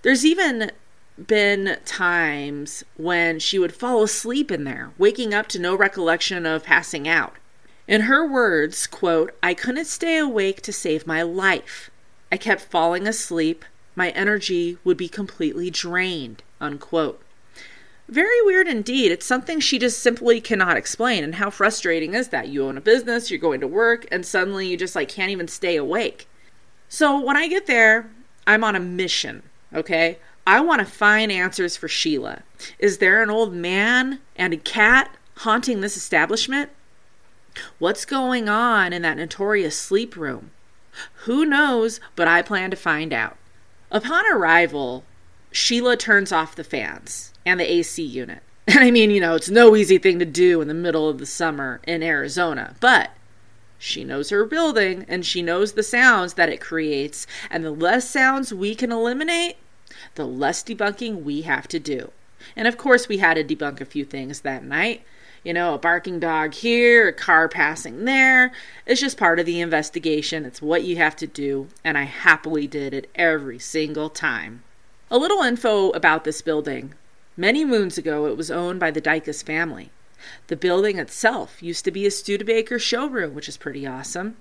There's 0.02 0.26
even 0.26 0.72
been 1.26 1.78
times 1.86 2.84
when 2.96 3.40
she 3.40 3.58
would 3.58 3.76
fall 3.76 4.04
asleep 4.04 4.52
in 4.52 4.64
there, 4.64 4.92
waking 4.98 5.34
up 5.34 5.48
to 5.48 5.60
no 5.60 5.76
recollection 5.76 6.46
of 6.46 6.64
passing 6.64 7.08
out. 7.08 7.36
In 7.88 8.02
her 8.02 8.28
words, 8.28 8.86
quote, 8.86 9.36
I 9.42 9.54
couldn't 9.54 9.86
stay 9.86 10.18
awake 10.18 10.62
to 10.64 10.74
save 10.74 11.08
my 11.08 11.22
life. 11.22 11.90
I 12.32 12.38
kept 12.38 12.62
falling 12.62 13.08
asleep. 13.08 13.64
My 13.96 14.10
energy 14.10 14.78
would 14.84 14.98
be 14.98 15.08
completely 15.08 15.70
drained, 15.72 16.44
unquote. 16.60 17.22
Very 18.10 18.42
weird 18.44 18.68
indeed. 18.70 19.12
It's 19.12 19.26
something 19.26 19.60
she 19.60 19.78
just 19.78 20.00
simply 20.00 20.40
cannot 20.40 20.78
explain. 20.78 21.24
And 21.24 21.36
how 21.36 21.50
frustrating 21.50 22.14
is 22.14 22.30
that? 22.30 22.48
You 22.48 22.66
own 22.66 22.78
a 22.78 22.82
business, 22.82 23.30
you're 23.30 23.40
going 23.40 23.60
to 23.60 23.68
work, 23.68 24.06
and 24.12 24.26
suddenly 24.26 24.68
you 24.68 24.78
just 24.78 24.96
like 24.96 25.10
can't 25.10 25.32
even 25.32 25.48
stay 25.48 25.76
awake. 25.76 26.28
So 26.88 27.20
when 27.20 27.36
I 27.36 27.50
get 27.50 27.68
there, 27.68 28.10
I'm 28.46 28.64
on 28.64 28.76
a 28.76 28.80
mission, 28.80 29.44
okay? 29.74 30.20
I 30.46 30.62
want 30.62 30.80
to 30.80 30.86
find 30.86 31.30
answers 31.30 31.76
for 31.76 31.90
Sheila. 31.90 32.44
Is 32.80 33.00
there 33.00 33.22
an 33.22 33.30
old 33.30 33.54
man 33.54 34.20
and 34.38 34.54
a 34.54 34.58
cat 34.58 35.14
haunting 35.40 35.82
this 35.82 35.98
establishment? 35.98 36.70
What's 37.78 38.06
going 38.06 38.48
on 38.48 38.94
in 38.94 39.02
that 39.02 39.18
notorious 39.18 39.78
sleep 39.78 40.16
room? 40.16 40.52
Who 41.26 41.44
knows, 41.44 42.00
but 42.16 42.30
I 42.30 42.42
plan 42.42 42.72
to 42.72 42.78
find 42.78 43.12
out. 43.12 43.36
Upon 43.92 44.24
arrival, 44.32 45.04
Sheila 45.52 45.98
turns 45.98 46.32
off 46.32 46.56
the 46.56 46.64
fans 46.64 47.34
and 47.48 47.60
the 47.60 47.72
AC 47.72 48.04
unit. 48.04 48.44
And 48.70 48.80
I 48.80 48.92
mean, 48.92 49.12
you 49.12 49.22
know, 49.22 49.36
it's 49.36 49.50
no 49.50 49.78
easy 49.78 49.98
thing 49.98 50.20
to 50.20 50.26
do 50.26 50.60
in 50.60 50.68
the 50.68 50.74
middle 50.74 51.08
of 51.08 51.20
the 51.20 51.26
summer 51.26 51.80
in 51.88 52.04
Arizona, 52.04 52.76
but 52.82 53.12
she 53.80 54.04
knows 54.04 54.30
her 54.30 54.44
building 54.44 55.06
and 55.08 55.26
she 55.26 55.42
knows 55.42 55.72
the 55.72 55.84
sounds 55.84 56.34
that 56.34 56.50
it 56.50 56.60
creates. 56.60 57.26
And 57.50 57.64
the 57.64 57.72
less 57.72 58.10
sounds 58.10 58.54
we 58.54 58.76
can 58.76 58.92
eliminate, 58.92 59.56
the 60.16 60.26
less 60.26 60.64
debunking 60.64 61.24
we 61.24 61.44
have 61.44 61.70
to 61.70 61.80
do. 61.80 62.12
And 62.58 62.68
of 62.68 62.78
course, 62.78 63.08
we 63.08 63.20
had 63.20 63.36
to 63.36 63.44
debunk 63.44 63.80
a 63.80 63.86
few 63.86 64.04
things 64.04 64.42
that 64.42 64.66
night. 64.66 65.04
You 65.44 65.54
know, 65.54 65.76
a 65.76 65.80
barking 65.80 66.20
dog 66.20 66.54
here, 66.54 67.08
a 67.08 67.14
car 67.14 67.48
passing 67.48 68.04
there. 68.04 68.52
It's 68.86 69.00
just 69.00 69.18
part 69.18 69.40
of 69.40 69.46
the 69.46 69.62
investigation. 69.62 70.44
It's 70.44 70.62
what 70.62 70.84
you 70.84 70.98
have 70.98 71.16
to 71.18 71.28
do. 71.28 71.70
And 71.84 71.98
I 71.98 72.04
happily 72.04 72.68
did 72.68 72.94
it 72.94 73.10
every 73.16 73.60
single 73.60 74.10
time. 74.10 74.64
A 75.10 75.18
little 75.18 75.42
info 75.42 75.92
about 75.92 76.26
this 76.26 76.42
building. 76.42 76.96
Many 77.40 77.64
moons 77.64 78.00
ago, 78.00 78.26
it 78.26 78.36
was 78.36 78.50
owned 78.50 78.80
by 78.80 78.90
the 78.90 79.02
Dykus 79.02 79.44
family. 79.44 79.92
The 80.48 80.56
building 80.56 80.98
itself 80.98 81.62
used 81.62 81.86
to 81.86 81.92
be 81.92 82.08
a 82.08 82.12
Studebaker 82.12 82.80
showroom, 82.80 83.36
which 83.36 83.48
is 83.48 83.58
pretty 83.58 83.86
awesome. 83.86 84.38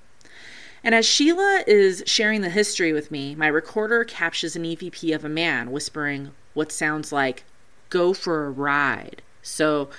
And 0.82 0.94
as 0.94 1.04
Sheila 1.04 1.62
is 1.66 2.02
sharing 2.06 2.40
the 2.40 2.48
history 2.48 2.94
with 2.94 3.10
me, 3.10 3.34
my 3.34 3.48
recorder 3.48 4.02
captures 4.02 4.56
an 4.56 4.62
EVP 4.62 5.14
of 5.14 5.26
a 5.26 5.28
man 5.28 5.70
whispering, 5.72 6.30
what 6.54 6.72
sounds 6.72 7.12
like 7.12 7.44
go 7.90 8.14
for 8.14 8.46
a 8.46 8.50
ride. 8.50 9.20
So, 9.42 9.90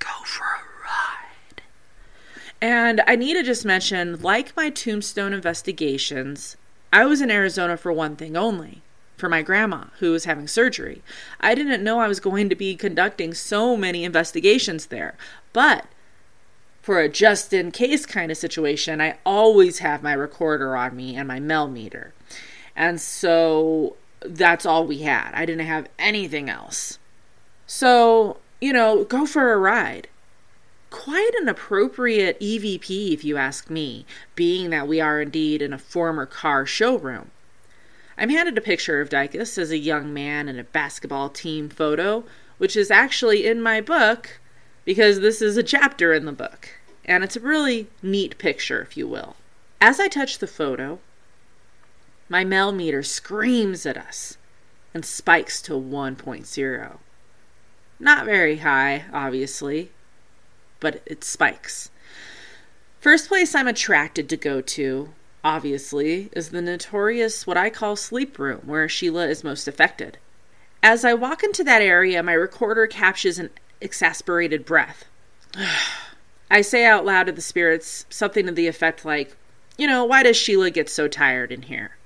go 0.00 0.24
for 0.24 0.44
a 0.44 0.82
ride. 0.84 1.62
And 2.60 3.02
I 3.06 3.14
need 3.14 3.34
to 3.34 3.44
just 3.44 3.64
mention 3.64 4.20
like 4.20 4.56
my 4.56 4.68
tombstone 4.68 5.32
investigations, 5.32 6.56
I 6.92 7.04
was 7.04 7.20
in 7.20 7.30
Arizona 7.30 7.76
for 7.76 7.92
one 7.92 8.16
thing 8.16 8.36
only 8.36 8.82
for 9.16 9.28
my 9.28 9.42
grandma 9.42 9.84
who 9.98 10.12
was 10.12 10.24
having 10.24 10.46
surgery. 10.46 11.02
I 11.40 11.54
didn't 11.54 11.82
know 11.82 11.98
I 11.98 12.08
was 12.08 12.20
going 12.20 12.48
to 12.48 12.54
be 12.54 12.76
conducting 12.76 13.34
so 13.34 13.76
many 13.76 14.04
investigations 14.04 14.86
there, 14.86 15.16
but 15.52 15.86
for 16.82 17.00
a 17.00 17.08
just 17.08 17.52
in 17.52 17.72
case 17.72 18.06
kind 18.06 18.30
of 18.30 18.36
situation, 18.36 19.00
I 19.00 19.18
always 19.26 19.80
have 19.80 20.04
my 20.04 20.12
recorder 20.12 20.76
on 20.76 20.94
me 20.94 21.16
and 21.16 21.26
my 21.26 21.40
Mel 21.40 21.66
meter. 21.66 22.14
And 22.76 23.00
so 23.00 23.96
that's 24.20 24.64
all 24.64 24.86
we 24.86 24.98
had. 24.98 25.32
I 25.34 25.46
didn't 25.46 25.66
have 25.66 25.88
anything 25.98 26.48
else. 26.48 26.98
So, 27.66 28.36
you 28.60 28.72
know, 28.72 29.02
go 29.02 29.26
for 29.26 29.52
a 29.52 29.58
ride. 29.58 30.08
Quite 30.90 31.32
an 31.40 31.48
appropriate 31.48 32.38
EVP, 32.38 33.12
if 33.12 33.24
you 33.24 33.36
ask 33.36 33.68
me, 33.68 34.06
being 34.36 34.70
that 34.70 34.86
we 34.86 35.00
are 35.00 35.20
indeed 35.20 35.62
in 35.62 35.72
a 35.72 35.78
former 35.78 36.24
car 36.24 36.64
showroom. 36.64 37.32
I'm 38.18 38.30
handed 38.30 38.56
a 38.56 38.62
picture 38.62 39.00
of 39.00 39.10
Dykus 39.10 39.58
as 39.58 39.70
a 39.70 39.78
young 39.78 40.12
man 40.14 40.48
in 40.48 40.58
a 40.58 40.64
basketball 40.64 41.28
team 41.28 41.68
photo, 41.68 42.24
which 42.58 42.76
is 42.76 42.90
actually 42.90 43.46
in 43.46 43.60
my 43.60 43.80
book 43.80 44.40
because 44.84 45.20
this 45.20 45.42
is 45.42 45.56
a 45.56 45.62
chapter 45.62 46.14
in 46.14 46.24
the 46.24 46.32
book, 46.32 46.70
and 47.04 47.22
it's 47.22 47.36
a 47.36 47.40
really 47.40 47.88
neat 48.02 48.38
picture, 48.38 48.80
if 48.80 48.96
you 48.96 49.06
will. 49.06 49.36
As 49.80 50.00
I 50.00 50.08
touch 50.08 50.38
the 50.38 50.46
photo, 50.46 50.98
my 52.28 52.44
Mel 52.44 52.72
meter 52.72 53.02
screams 53.02 53.84
at 53.84 53.96
us 53.96 54.38
and 54.94 55.04
spikes 55.04 55.60
to 55.62 55.72
1.0. 55.72 56.98
Not 57.98 58.24
very 58.24 58.58
high, 58.58 59.04
obviously, 59.12 59.90
but 60.80 61.02
it 61.04 61.24
spikes. 61.24 61.90
First 63.00 63.28
place 63.28 63.54
I'm 63.54 63.68
attracted 63.68 64.28
to 64.30 64.36
go 64.36 64.60
to 64.60 65.10
obviously, 65.46 66.28
is 66.32 66.48
the 66.48 66.60
notorious 66.60 67.46
what 67.46 67.56
I 67.56 67.70
call 67.70 67.94
sleep 67.94 68.36
room, 68.36 68.62
where 68.64 68.88
Sheila 68.88 69.28
is 69.28 69.44
most 69.44 69.68
affected. 69.68 70.18
As 70.82 71.04
I 71.04 71.14
walk 71.14 71.44
into 71.44 71.62
that 71.62 71.80
area, 71.80 72.20
my 72.20 72.32
recorder 72.32 72.88
captures 72.88 73.38
an 73.38 73.50
exasperated 73.80 74.64
breath. 74.64 75.04
I 76.50 76.62
say 76.62 76.84
out 76.84 77.04
loud 77.04 77.26
to 77.26 77.32
the 77.32 77.40
spirits 77.40 78.06
something 78.10 78.46
to 78.46 78.52
the 78.52 78.66
effect 78.66 79.04
like, 79.04 79.36
You 79.78 79.86
know, 79.86 80.04
why 80.04 80.24
does 80.24 80.36
Sheila 80.36 80.70
get 80.70 80.90
so 80.90 81.06
tired 81.06 81.52
in 81.52 81.62
here? 81.62 81.96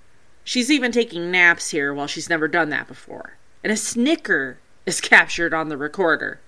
She's 0.45 0.71
even 0.71 0.93
taking 0.93 1.31
naps 1.31 1.71
here 1.71 1.95
while 1.95 2.07
she's 2.07 2.29
never 2.29 2.47
done 2.47 2.69
that 2.69 2.89
before. 2.89 3.39
And 3.65 3.73
a 3.73 3.77
snicker 3.77 4.59
is 4.85 5.01
captured 5.01 5.55
on 5.55 5.71
the 5.71 5.79
recorder. 5.79 6.41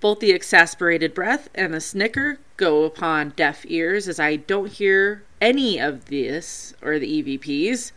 Both 0.00 0.20
the 0.20 0.32
exasperated 0.32 1.14
breath 1.14 1.48
and 1.54 1.72
the 1.72 1.80
snicker 1.80 2.38
go 2.58 2.84
upon 2.84 3.30
deaf 3.30 3.64
ears 3.66 4.08
as 4.08 4.20
I 4.20 4.36
don't 4.36 4.70
hear 4.70 5.22
any 5.40 5.78
of 5.78 6.06
this 6.06 6.74
or 6.82 6.98
the 6.98 7.22
EVPs. 7.22 7.92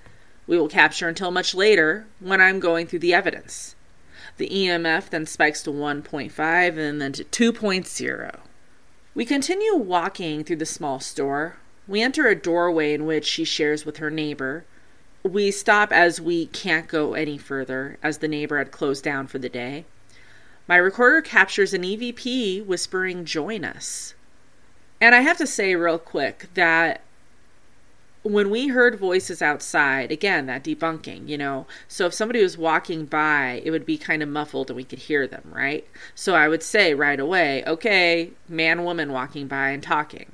We 0.48 0.57
will 0.57 0.67
capture 0.67 1.07
until 1.07 1.31
much 1.31 1.55
later 1.55 2.07
when 2.19 2.41
I'm 2.41 2.60
going 2.60 2.88
through 2.88 3.00
the 3.00 3.13
evidence. 3.13 3.75
The 4.38 4.50
EMF 4.50 5.10
then 5.10 5.25
spikes 5.25 5.63
to 5.63 5.71
1.5 5.71 6.77
and 6.77 7.01
then 7.01 7.13
to 7.13 7.24
2.0. 7.24 8.39
We 9.13 9.25
continue 9.25 9.75
walking 9.75 10.43
through 10.43 10.55
the 10.57 10.65
small 10.65 11.00
store. 11.00 11.57
We 11.88 12.01
enter 12.01 12.27
a 12.27 12.36
doorway 12.36 12.93
in 12.93 13.05
which 13.05 13.25
she 13.25 13.43
shares 13.43 13.86
with 13.86 13.98
her 13.98 14.10
neighbor. 14.10 14.65
We 15.24 15.51
stop 15.51 15.91
as 15.91 16.21
we 16.21 16.48
can't 16.48 16.88
go 16.88 17.13
any 17.13 17.38
further, 17.38 17.98
as 18.01 18.19
the 18.19 18.27
neighbor 18.27 18.57
had 18.57 18.71
closed 18.71 19.03
down 19.03 19.27
for 19.27 19.38
the 19.38 19.50
day. 19.50 19.86
My 20.67 20.77
recorder 20.77 21.21
captures 21.21 21.74
an 21.74 21.83
EVP 21.83 22.65
whispering, 22.65 23.25
Join 23.25 23.65
us. 23.65 24.15
And 25.01 25.13
I 25.13 25.21
have 25.21 25.38
to 25.38 25.48
say, 25.48 25.75
real 25.75 26.00
quick, 26.00 26.48
that 26.53 27.01
when 28.24 28.51
we 28.51 28.68
heard 28.68 29.00
voices 29.00 29.42
outside, 29.42 30.12
again, 30.12 30.46
that 30.46 30.63
debunking, 30.63 31.28
you 31.28 31.38
know, 31.38 31.66
so 31.88 32.06
if 32.06 32.13
somebody 32.13 32.42
was 32.42 32.58
walking 32.58 33.06
by, 33.06 33.62
it 33.66 33.72
would 33.72 33.86
be 33.86 33.98
kind 33.98 34.22
of 34.22 34.30
muffled 34.30 34.70
and 34.70 34.78
we 34.78 34.84
could 34.84 35.00
hear 35.00 35.25
them, 35.25 35.51
right? 35.51 35.88
So 36.13 36.36
I 36.36 36.48
would 36.48 36.62
say 36.62 36.94
right 36.94 37.20
away, 37.20 37.63
okay, 37.66 38.32
man, 38.48 38.84
woman 38.84 39.12
walking 39.12 39.48
by 39.48 39.70
and 39.70 39.82
talking. 39.82 40.34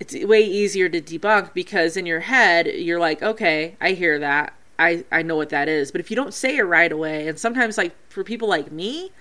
It's 0.00 0.14
way 0.24 0.40
easier 0.44 0.88
to 0.88 1.00
debunk 1.00 1.54
because 1.54 1.96
in 1.96 2.06
your 2.06 2.20
head, 2.20 2.66
you're 2.66 2.98
like, 2.98 3.22
okay, 3.22 3.76
I 3.80 3.92
hear 3.92 4.18
that. 4.18 4.52
I, 4.76 5.04
I 5.12 5.22
know 5.22 5.36
what 5.36 5.50
that 5.50 5.68
is. 5.68 5.92
But 5.92 6.00
if 6.00 6.10
you 6.10 6.16
don't 6.16 6.34
say 6.34 6.56
it 6.56 6.62
right 6.62 6.90
away, 6.90 7.28
and 7.28 7.38
sometimes, 7.38 7.78
like 7.78 7.94
for 8.08 8.24
people 8.24 8.48
like 8.48 8.72
me, 8.72 9.12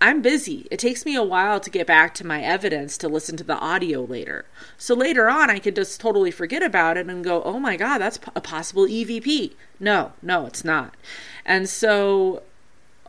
I'm 0.00 0.22
busy. 0.22 0.66
It 0.70 0.78
takes 0.78 1.04
me 1.04 1.14
a 1.14 1.22
while 1.22 1.60
to 1.60 1.68
get 1.68 1.86
back 1.86 2.14
to 2.14 2.26
my 2.26 2.42
evidence 2.42 2.96
to 2.98 3.08
listen 3.08 3.36
to 3.36 3.44
the 3.44 3.58
audio 3.58 4.02
later. 4.02 4.46
So 4.78 4.94
later 4.94 5.28
on, 5.28 5.50
I 5.50 5.58
could 5.58 5.76
just 5.76 6.00
totally 6.00 6.30
forget 6.30 6.62
about 6.62 6.96
it 6.96 7.06
and 7.06 7.22
go, 7.22 7.42
oh 7.42 7.60
my 7.60 7.76
God, 7.76 7.98
that's 7.98 8.18
a 8.34 8.40
possible 8.40 8.86
EVP. 8.86 9.52
No, 9.78 10.12
no, 10.22 10.46
it's 10.46 10.64
not. 10.64 10.94
And 11.44 11.68
so 11.68 12.42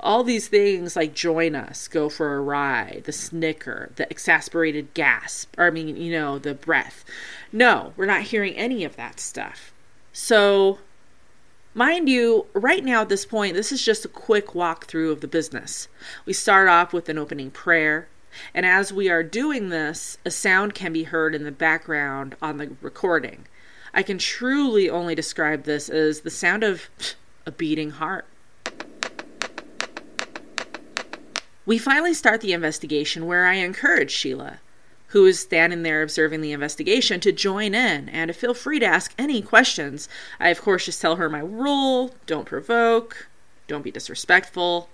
all 0.02 0.24
these 0.24 0.50
things 0.50 0.96
like 0.98 1.14
join 1.14 1.56
us, 1.56 1.88
go 1.88 2.10
for 2.10 2.36
a 2.36 2.42
ride, 2.42 3.04
the 3.06 3.14
snicker, 3.14 3.92
the 3.96 4.10
exasperated 4.10 4.94
gasp, 4.94 5.56
or 5.58 5.68
I 5.68 5.70
mean, 5.70 5.96
you 5.96 6.12
know, 6.12 6.40
the 6.40 6.54
breath. 6.54 7.06
No, 7.54 7.94
we're 7.96 8.06
not 8.06 8.24
hearing 8.24 8.56
any 8.56 8.84
of 8.84 8.98
that 8.98 9.20
stuff. 9.20 9.72
So 10.12 10.80
Mind 11.74 12.10
you, 12.10 12.48
right 12.54 12.84
now 12.84 13.02
at 13.02 13.10
this 13.10 13.26
point, 13.26 13.54
this 13.54 13.72
is 13.72 13.84
just 13.84 14.04
a 14.04 14.10
quick 14.10 14.48
walkthrough 14.48 15.10
of 15.10 15.22
the 15.22 15.28
business. 15.28 15.88
We 16.26 16.34
start 16.34 16.68
off 16.68 16.92
with 16.92 17.08
an 17.08 17.18
opening 17.18 17.50
prayer, 17.50 18.10
and 18.54 18.66
as 18.66 18.92
we 18.92 19.10
are 19.10 19.24
doing 19.24 19.70
this, 19.70 20.18
a 20.26 20.32
sound 20.32 20.74
can 20.76 20.92
be 20.92 21.04
heard 21.04 21.34
in 21.34 21.44
the 21.44 21.52
background 21.52 22.36
on 22.42 22.58
the 22.58 22.76
recording. 22.82 23.48
I 23.94 24.04
can 24.04 24.18
truly 24.18 24.90
only 24.90 25.16
describe 25.16 25.64
this 25.64 25.88
as 25.88 26.22
the 26.22 26.30
sound 26.30 26.64
of 26.64 26.90
a 27.46 27.52
beating 27.52 27.92
heart. 27.92 28.26
We 31.66 31.78
finally 31.78 32.14
start 32.14 32.42
the 32.42 32.52
investigation 32.52 33.28
where 33.28 33.46
I 33.46 33.54
encourage 33.54 34.12
Sheila 34.12 34.60
who 35.12 35.26
is 35.26 35.40
standing 35.40 35.84
there 35.84 36.02
observing 36.02 36.40
the 36.40 36.54
investigation, 36.54 37.20
to 37.20 37.32
join 37.32 37.76
in 37.76 38.08
and 38.10 38.30
to 38.30 38.34
feel 38.34 38.54
free 38.54 38.80
to 38.80 38.86
ask 38.86 39.14
any 39.18 39.42
questions. 39.42 40.08
I, 40.40 40.50
of 40.50 40.62
course, 40.62 40.86
just 40.86 41.02
tell 41.02 41.18
her 41.18 41.30
my 41.30 41.40
rule 41.40 42.16
don't 42.26 42.46
provoke, 42.46 43.28
don't 43.68 43.84
be 43.84 43.92
disrespectful. 43.92 44.90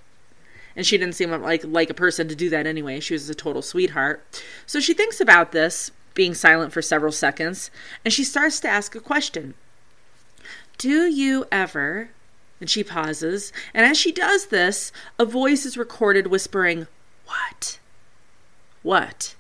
And 0.76 0.86
she 0.86 0.98
didn't 0.98 1.16
seem 1.16 1.32
like, 1.32 1.64
like 1.64 1.90
a 1.90 1.96
person 1.96 2.28
to 2.28 2.36
do 2.36 2.50
that 2.50 2.68
anyway. 2.68 3.00
She 3.00 3.14
was 3.14 3.30
a 3.30 3.36
total 3.36 3.62
sweetheart. 3.62 4.44
So 4.66 4.80
she 4.80 4.94
thinks 4.94 5.20
about 5.20 5.52
this, 5.52 5.92
being 6.14 6.34
silent 6.34 6.74
for 6.74 6.82
several 6.82 7.12
seconds, 7.12 7.70
and 8.04 8.12
she 8.14 8.24
starts 8.24 8.60
to 8.62 8.68
ask 8.68 8.96
a 8.96 9.00
question 9.00 9.54
Do 10.80 11.06
you 11.06 11.46
ever 11.52 12.10
and 12.60 12.70
she 12.70 12.84
pauses, 12.84 13.54
and 13.72 13.86
as 13.86 14.00
she 14.00 14.12
does 14.12 14.48
this, 14.48 14.92
a 15.20 15.26
voice 15.26 15.64
is 15.64 15.78
recorded 15.78 16.28
whispering, 16.28 16.88
What? 17.26 17.78
What? 18.82 19.36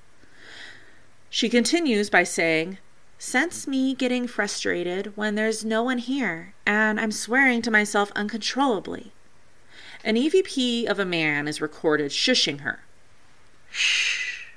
She 1.37 1.49
continues 1.49 2.09
by 2.09 2.23
saying, 2.23 2.79
Sense 3.19 3.67
me 3.67 3.93
getting 3.93 4.25
frustrated 4.25 5.15
when 5.15 5.35
there's 5.35 5.63
no 5.63 5.83
one 5.83 5.99
here 5.99 6.55
and 6.65 6.99
I'm 6.99 7.11
swearing 7.11 7.61
to 7.61 7.69
myself 7.69 8.11
uncontrollably. 8.15 9.11
An 10.03 10.15
EVP 10.15 10.87
of 10.87 10.97
a 10.97 11.05
man 11.05 11.47
is 11.47 11.61
recorded 11.61 12.09
shushing 12.09 12.61
her. 12.61 12.79
Shh. 13.69 14.47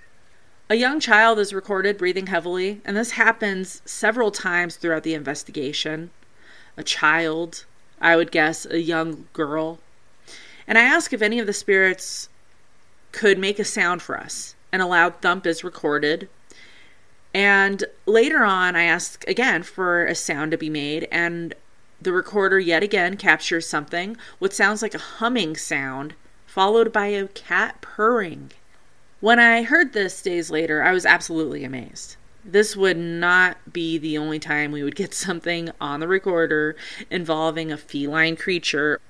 A 0.70 0.74
young 0.74 1.00
child 1.00 1.38
is 1.38 1.52
recorded 1.52 1.98
breathing 1.98 2.28
heavily, 2.28 2.80
and 2.86 2.96
this 2.96 3.10
happens 3.10 3.82
several 3.84 4.30
times 4.30 4.76
throughout 4.76 5.02
the 5.02 5.12
investigation. 5.12 6.10
A 6.78 6.82
child, 6.82 7.66
I 8.00 8.16
would 8.16 8.32
guess 8.32 8.64
a 8.64 8.80
young 8.80 9.28
girl. 9.34 9.80
And 10.66 10.78
I 10.78 10.84
ask 10.84 11.12
if 11.12 11.20
any 11.20 11.40
of 11.40 11.46
the 11.46 11.52
spirits 11.52 12.30
could 13.12 13.38
make 13.38 13.58
a 13.58 13.66
sound 13.66 14.00
for 14.00 14.18
us. 14.18 14.54
And 14.72 14.80
a 14.80 14.86
loud 14.86 15.20
thump 15.20 15.46
is 15.46 15.62
recorded, 15.62 16.30
and 17.32 17.84
later 18.06 18.44
on, 18.44 18.74
I 18.74 18.84
ask 18.84 19.26
again 19.28 19.62
for 19.62 20.04
a 20.04 20.14
sound 20.14 20.50
to 20.50 20.58
be 20.58 20.70
made, 20.70 21.06
and 21.12 21.54
the 22.00 22.12
recorder 22.12 22.58
yet 22.58 22.82
again 22.82 23.16
captures 23.16 23.68
something, 23.68 24.16
what 24.38 24.52
sounds 24.52 24.82
like 24.82 24.94
a 24.94 24.98
humming 24.98 25.56
sound, 25.56 26.14
followed 26.46 26.92
by 26.92 27.06
a 27.06 27.28
cat 27.28 27.80
purring. 27.80 28.50
When 29.20 29.38
I 29.38 29.62
heard 29.62 29.92
this 29.92 30.22
days 30.22 30.50
later, 30.50 30.82
I 30.82 30.92
was 30.92 31.06
absolutely 31.06 31.62
amazed. 31.62 32.16
This 32.44 32.74
would 32.74 32.96
not 32.96 33.72
be 33.72 33.98
the 33.98 34.16
only 34.16 34.38
time 34.38 34.72
we 34.72 34.82
would 34.82 34.96
get 34.96 35.14
something 35.26 35.70
on 35.80 36.00
the 36.00 36.08
recorder 36.08 36.74
involving 37.10 37.70
a 37.70 37.76
feline 37.76 38.34
creature 38.36 39.00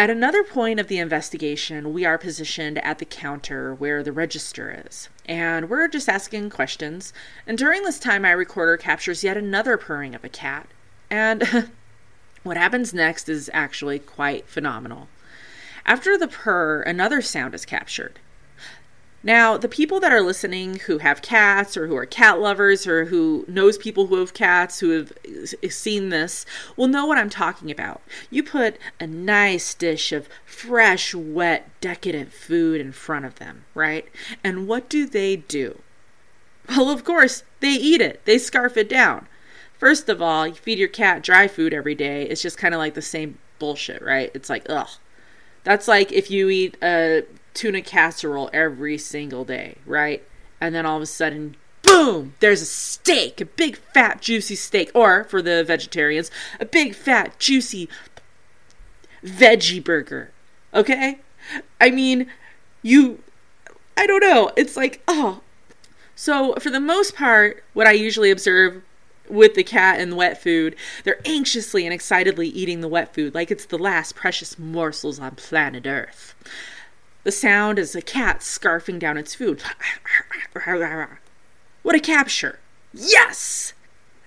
at 0.00 0.08
another 0.08 0.42
point 0.42 0.80
of 0.80 0.88
the 0.88 0.96
investigation, 0.96 1.92
we 1.92 2.06
are 2.06 2.16
positioned 2.16 2.78
at 2.78 3.00
the 3.00 3.04
counter 3.04 3.74
where 3.74 4.02
the 4.02 4.12
register 4.12 4.82
is, 4.86 5.10
and 5.26 5.68
we're 5.68 5.88
just 5.88 6.08
asking 6.08 6.48
questions. 6.48 7.12
And 7.46 7.58
during 7.58 7.82
this 7.82 7.98
time, 7.98 8.22
my 8.22 8.30
recorder 8.30 8.78
captures 8.78 9.22
yet 9.22 9.36
another 9.36 9.76
purring 9.76 10.14
of 10.14 10.24
a 10.24 10.30
cat. 10.30 10.68
And 11.10 11.70
what 12.44 12.56
happens 12.56 12.94
next 12.94 13.28
is 13.28 13.50
actually 13.52 13.98
quite 13.98 14.48
phenomenal. 14.48 15.08
After 15.84 16.16
the 16.16 16.28
purr, 16.28 16.80
another 16.80 17.20
sound 17.20 17.54
is 17.54 17.66
captured. 17.66 18.20
Now, 19.22 19.58
the 19.58 19.68
people 19.68 20.00
that 20.00 20.12
are 20.12 20.22
listening 20.22 20.76
who 20.80 20.98
have 20.98 21.20
cats 21.20 21.76
or 21.76 21.86
who 21.86 21.96
are 21.96 22.06
cat 22.06 22.40
lovers 22.40 22.86
or 22.86 23.06
who 23.06 23.44
knows 23.46 23.76
people 23.76 24.06
who 24.06 24.16
have 24.16 24.32
cats 24.32 24.80
who 24.80 24.90
have 24.90 25.12
seen 25.68 26.08
this 26.08 26.46
will 26.74 26.88
know 26.88 27.04
what 27.04 27.18
I'm 27.18 27.28
talking 27.28 27.70
about. 27.70 28.00
You 28.30 28.42
put 28.42 28.78
a 28.98 29.06
nice 29.06 29.74
dish 29.74 30.12
of 30.12 30.28
fresh, 30.46 31.14
wet, 31.14 31.68
decadent 31.82 32.32
food 32.32 32.80
in 32.80 32.92
front 32.92 33.26
of 33.26 33.34
them, 33.34 33.64
right? 33.74 34.08
And 34.42 34.66
what 34.66 34.88
do 34.88 35.04
they 35.06 35.36
do? 35.36 35.80
Well, 36.70 36.88
of 36.88 37.04
course, 37.04 37.42
they 37.60 37.72
eat 37.72 38.00
it. 38.00 38.24
They 38.24 38.38
scarf 38.38 38.76
it 38.78 38.88
down. 38.88 39.26
First 39.76 40.08
of 40.08 40.22
all, 40.22 40.46
you 40.46 40.54
feed 40.54 40.78
your 40.78 40.88
cat 40.88 41.22
dry 41.22 41.46
food 41.46 41.74
every 41.74 41.94
day. 41.94 42.22
It's 42.24 42.42
just 42.42 42.58
kind 42.58 42.74
of 42.74 42.78
like 42.78 42.94
the 42.94 43.02
same 43.02 43.38
bullshit, 43.58 44.00
right? 44.02 44.30
It's 44.34 44.48
like, 44.48 44.64
ugh. 44.70 44.88
That's 45.62 45.88
like 45.88 46.10
if 46.10 46.30
you 46.30 46.48
eat 46.48 46.78
a 46.82 47.24
tuna 47.54 47.82
casserole 47.82 48.50
every 48.52 48.98
single 48.98 49.44
day, 49.44 49.76
right? 49.86 50.22
And 50.60 50.74
then 50.74 50.86
all 50.86 50.96
of 50.96 51.02
a 51.02 51.06
sudden, 51.06 51.56
boom, 51.82 52.34
there's 52.40 52.62
a 52.62 52.66
steak, 52.66 53.40
a 53.40 53.44
big 53.44 53.76
fat 53.76 54.20
juicy 54.20 54.54
steak. 54.56 54.90
Or 54.94 55.24
for 55.24 55.42
the 55.42 55.64
vegetarians, 55.64 56.30
a 56.58 56.64
big 56.64 56.94
fat 56.94 57.38
juicy 57.38 57.88
veggie 59.24 59.82
burger. 59.82 60.30
Okay? 60.72 61.18
I 61.80 61.90
mean, 61.90 62.30
you, 62.82 63.22
I 63.96 64.06
don't 64.06 64.20
know. 64.20 64.50
It's 64.56 64.76
like, 64.76 65.02
oh. 65.08 65.40
So 66.14 66.54
for 66.56 66.70
the 66.70 66.80
most 66.80 67.14
part, 67.14 67.64
what 67.72 67.86
I 67.86 67.92
usually 67.92 68.30
observe 68.30 68.82
with 69.28 69.54
the 69.54 69.64
cat 69.64 70.00
and 70.00 70.12
the 70.12 70.16
wet 70.16 70.42
food, 70.42 70.76
they're 71.04 71.20
anxiously 71.24 71.86
and 71.86 71.94
excitedly 71.94 72.48
eating 72.48 72.80
the 72.80 72.88
wet 72.88 73.14
food 73.14 73.34
like 73.34 73.50
it's 73.50 73.64
the 73.66 73.78
last 73.78 74.14
precious 74.14 74.58
morsels 74.58 75.18
on 75.18 75.36
planet 75.36 75.86
Earth. 75.86 76.34
The 77.22 77.32
sound 77.32 77.78
is 77.78 77.94
a 77.94 78.00
cat 78.00 78.40
scarfing 78.40 78.98
down 78.98 79.18
its 79.18 79.34
food. 79.34 79.62
What 81.82 81.94
a 81.94 82.00
capture! 82.00 82.58
Yes! 82.94 83.74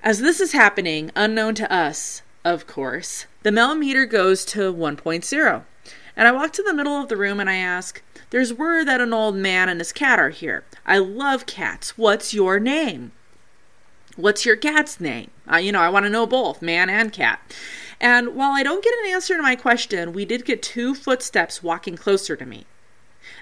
As 0.04 0.20
this 0.20 0.40
is 0.40 0.52
happening, 0.52 1.12
unknown 1.16 1.56
to 1.56 1.72
us, 1.72 2.22
of 2.46 2.68
course, 2.68 3.26
the 3.42 3.52
Mel 3.52 3.74
meter 3.74 4.06
goes 4.06 4.46
to 4.46 4.72
1.0. 4.72 5.64
And 6.16 6.28
I 6.28 6.32
walk 6.32 6.54
to 6.54 6.64
the 6.64 6.74
middle 6.74 7.02
of 7.02 7.10
the 7.10 7.18
room 7.18 7.40
and 7.40 7.50
I 7.50 7.56
ask, 7.56 8.04
There's 8.30 8.54
word 8.54 8.88
that 8.88 9.02
an 9.02 9.12
old 9.12 9.36
man 9.36 9.70
and 9.70 9.80
his 9.80 9.92
cat 9.92 10.20
are 10.20 10.30
here. 10.30 10.64
I 10.86 11.00
love 11.00 11.48
cats. 11.48 11.98
What's 11.98 12.34
your 12.34 12.60
name? 12.60 13.12
What's 14.16 14.46
your 14.46 14.56
cat's 14.56 15.00
name? 15.00 15.32
Uh, 15.52 15.58
you 15.58 15.72
know, 15.72 15.82
I 15.82 15.90
want 15.90 16.06
to 16.06 16.12
know 16.12 16.28
both, 16.28 16.62
man 16.62 16.92
and 16.92 17.12
cat. 17.12 17.40
And 18.00 18.36
while 18.36 18.52
I 18.52 18.62
don't 18.62 18.84
get 18.84 18.94
an 19.04 19.12
answer 19.12 19.36
to 19.36 19.42
my 19.42 19.56
question, 19.56 20.14
we 20.14 20.26
did 20.26 20.46
get 20.46 20.62
two 20.62 20.94
footsteps 20.94 21.64
walking 21.64 21.98
closer 21.98 22.36
to 22.36 22.46
me. 22.46 22.66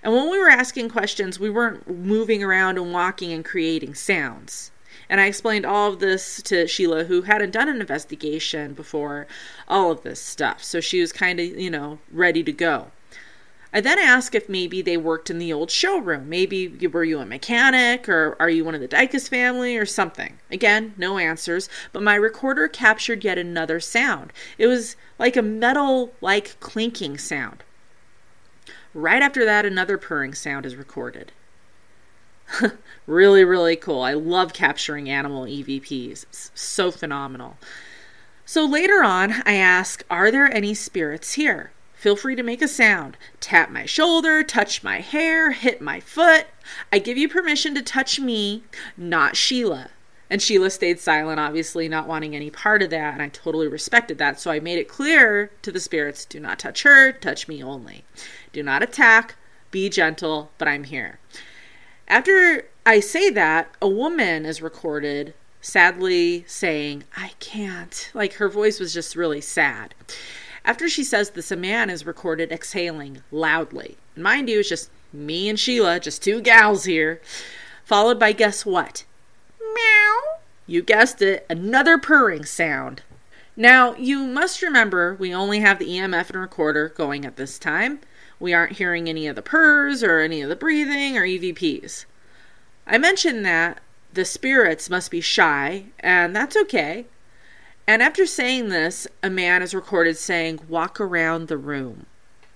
And 0.04 0.14
when 0.14 0.30
we 0.30 0.40
were 0.40 0.50
asking 0.50 0.90
questions, 0.90 1.40
we 1.40 1.50
weren't 1.50 1.88
moving 1.88 2.44
around 2.44 2.78
and 2.78 2.92
walking 2.92 3.32
and 3.32 3.46
creating 3.46 3.94
sounds. 3.94 4.72
And 5.10 5.22
I 5.22 5.26
explained 5.26 5.66
all 5.66 5.92
of 5.92 6.00
this 6.00 6.42
to 6.44 6.68
Sheila, 6.68 7.04
who 7.04 7.24
hadn't 7.24 7.52
done 7.52 7.70
an 7.70 7.82
investigation 7.82 8.74
before, 8.74 9.28
all 9.68 9.92
of 9.92 10.04
this 10.04 10.20
stuff. 10.20 10.64
So 10.64 10.80
she 10.80 11.02
was 11.02 11.12
kind 11.12 11.40
of, 11.40 11.46
you 11.46 11.70
know, 11.70 12.00
ready 12.12 12.44
to 12.44 12.52
go. 12.52 12.92
I 13.74 13.80
then 13.80 14.00
asked 14.00 14.36
if 14.36 14.50
maybe 14.50 14.82
they 14.82 14.98
worked 14.98 15.30
in 15.30 15.38
the 15.38 15.54
old 15.54 15.72
showroom. 15.72 16.28
Maybe 16.28 16.68
were 16.88 17.06
you 17.06 17.20
a 17.20 17.26
mechanic 17.26 18.10
or 18.10 18.36
are 18.40 18.50
you 18.50 18.66
one 18.66 18.76
of 18.76 18.82
the 18.82 18.88
Dykus 18.88 19.30
family 19.30 19.78
or 19.78 19.86
something? 19.86 20.40
Again, 20.52 20.94
no 20.98 21.18
answers, 21.18 21.70
but 21.94 22.04
my 22.04 22.16
recorder 22.16 22.68
captured 22.68 23.24
yet 23.24 23.38
another 23.38 23.80
sound. 23.80 24.34
It 24.58 24.68
was 24.68 24.98
like 25.18 25.38
a 25.38 25.42
metal 25.42 26.12
like 26.20 26.60
clinking 26.60 27.18
sound. 27.18 27.64
Right 28.94 29.22
after 29.22 29.46
that, 29.46 29.66
another 29.66 29.98
purring 29.98 30.34
sound 30.34 30.66
is 30.66 30.76
recorded. 30.76 31.32
really, 33.08 33.44
really 33.44 33.76
cool. 33.76 34.02
I 34.02 34.14
love 34.14 34.54
capturing 34.54 35.10
animal 35.10 35.46
EVPs. 35.46 36.24
It's 36.24 36.52
so 36.54 36.92
phenomenal. 36.92 37.58
So 38.46 38.66
later 38.66 39.04
on, 39.04 39.42
I 39.46 39.54
ask, 39.54 40.04
Are 40.10 40.30
there 40.32 40.54
any 40.54 40.74
spirits 40.74 41.34
here? 41.34 41.72
Feel 41.94 42.16
free 42.16 42.36
to 42.36 42.44
make 42.44 42.62
a 42.62 42.68
sound. 42.68 43.16
Tap 43.40 43.70
my 43.70 43.86
shoulder, 43.86 44.44
touch 44.44 44.84
my 44.84 45.00
hair, 45.02 45.52
hit 45.52 45.82
my 45.82 46.00
foot. 46.00 46.48
I 46.92 47.00
give 47.00 47.18
you 47.18 47.30
permission 47.30 47.76
to 47.76 47.82
touch 47.82 48.20
me, 48.20 48.64
not 48.98 49.38
Sheila. 49.38 49.92
And 50.32 50.42
Sheila 50.42 50.70
stayed 50.70 50.98
silent, 51.02 51.42
obviously 51.42 51.90
not 51.90 52.08
wanting 52.08 52.38
any 52.38 52.50
part 52.50 52.82
of 52.82 52.90
that, 52.92 53.14
and 53.14 53.22
I 53.22 53.28
totally 53.28 53.68
respected 53.68 54.18
that. 54.20 54.40
So 54.40 54.50
I 54.50 54.62
made 54.62 54.80
it 54.80 54.88
clear 54.88 55.52
to 55.62 55.74
the 55.74 55.80
spirits 55.82 56.24
do 56.24 56.40
not 56.40 56.58
touch 56.58 56.84
her, 56.84 57.12
touch 57.12 57.50
me 57.50 57.62
only. 57.62 58.06
Do 58.54 58.64
not 58.64 58.82
attack, 58.82 59.36
be 59.72 59.90
gentle, 59.90 60.50
but 60.58 60.70
I'm 60.70 60.86
here. 60.86 61.20
After 62.08 62.66
I 62.86 63.02
say 63.02 63.30
that, 63.30 63.76
a 63.82 63.90
woman 63.90 64.46
is 64.46 64.62
recorded 64.62 65.34
sadly 65.60 66.46
saying, 66.48 67.04
I 67.18 67.32
can't. 67.42 68.10
Like 68.14 68.36
her 68.36 68.48
voice 68.48 68.80
was 68.80 68.94
just 68.94 69.18
really 69.18 69.42
sad. 69.42 69.94
After 70.64 70.88
she 70.88 71.04
says 71.04 71.32
this, 71.32 71.52
a 71.52 71.58
man 71.58 71.90
is 71.90 72.06
recorded 72.06 72.54
exhaling 72.54 73.22
loudly. 73.32 73.98
Mind 74.16 74.48
you, 74.48 74.62
it's 74.62 74.70
just 74.70 74.92
me 75.12 75.50
and 75.50 75.60
Sheila, 75.60 76.00
just 76.00 76.24
two 76.24 76.40
gals 76.40 76.86
here. 76.86 77.20
Followed 77.84 78.18
by 78.18 78.32
guess 78.32 78.66
what? 78.66 79.04
Meow. 79.74 80.40
You 80.68 80.82
guessed 80.82 81.22
it, 81.22 81.46
another 81.50 81.98
purring 81.98 82.46
sound. 82.46 83.04
Now, 83.56 83.96
you 83.96 84.26
must 84.26 84.62
remember 84.62 85.16
we 85.16 85.34
only 85.34 85.60
have 85.60 85.80
the 85.80 85.90
EMF 85.90 86.30
and 86.30 86.40
recorder 86.40 86.90
going 86.90 87.26
at 87.26 87.36
this 87.36 87.60
time. 87.60 88.00
We 88.40 88.54
aren't 88.54 88.78
hearing 88.78 89.10
any 89.10 89.28
of 89.28 89.36
the 89.36 89.42
purrs 89.42 90.04
or 90.04 90.20
any 90.20 90.42
of 90.42 90.50
the 90.50 90.56
breathing 90.56 91.18
or 91.18 91.24
EVPs. 91.24 92.06
I 92.88 92.98
mentioned 92.98 93.46
that 93.46 93.82
the 94.14 94.26
spirits 94.26 94.90
must 94.90 95.12
be 95.12 95.22
shy, 95.22 95.86
and 96.00 96.36
that's 96.36 96.58
okay. 96.58 97.06
And 97.88 98.02
after 98.02 98.26
saying 98.26 98.70
this, 98.70 99.08
a 99.22 99.30
man 99.30 99.62
is 99.62 99.74
recorded 99.74 100.18
saying, 100.18 100.62
Walk 100.68 101.00
around 101.00 101.48
the 101.48 101.58
room. 101.58 102.06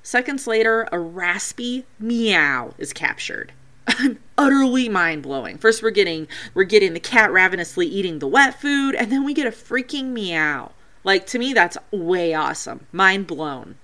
Seconds 0.01 0.47
later, 0.47 0.87
a 0.91 0.99
raspy 0.99 1.85
meow 1.99 2.73
is 2.77 2.93
captured. 2.93 3.51
utterly 4.37 4.89
mind 4.89 5.23
blowing. 5.23 5.57
First 5.57 5.81
we're 5.81 5.91
getting 5.91 6.27
we're 6.53 6.63
getting 6.63 6.93
the 6.93 6.99
cat 6.99 7.31
ravenously 7.31 7.87
eating 7.87 8.19
the 8.19 8.27
wet 8.27 8.59
food, 8.59 8.95
and 8.95 9.11
then 9.11 9.23
we 9.23 9.33
get 9.33 9.47
a 9.47 9.51
freaking 9.51 10.07
meow. 10.07 10.71
Like 11.03 11.25
to 11.27 11.39
me 11.39 11.53
that's 11.53 11.77
way 11.91 12.33
awesome. 12.33 12.87
Mind 12.91 13.27
blown. 13.27 13.77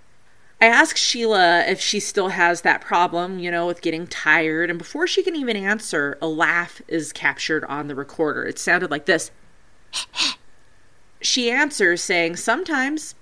I 0.59 0.65
ask 0.65 0.95
Sheila 0.95 1.65
if 1.67 1.81
she 1.81 1.99
still 1.99 2.29
has 2.29 2.61
that 2.61 2.81
problem, 2.81 3.39
you 3.39 3.49
know, 3.49 3.65
with 3.65 3.81
getting 3.81 4.05
tired, 4.05 4.69
and 4.69 4.77
before 4.77 5.07
she 5.07 5.23
can 5.23 5.35
even 5.35 5.57
answer, 5.57 6.19
a 6.21 6.27
laugh 6.27 6.83
is 6.87 7.11
captured 7.11 7.65
on 7.65 7.87
the 7.87 7.95
recorder. 7.95 8.43
It 8.43 8.59
sounded 8.59 8.91
like 8.91 9.07
this. 9.07 9.31
She 11.19 11.49
answers, 11.49 12.03
saying, 12.03 12.35
Sometimes. 12.35 13.15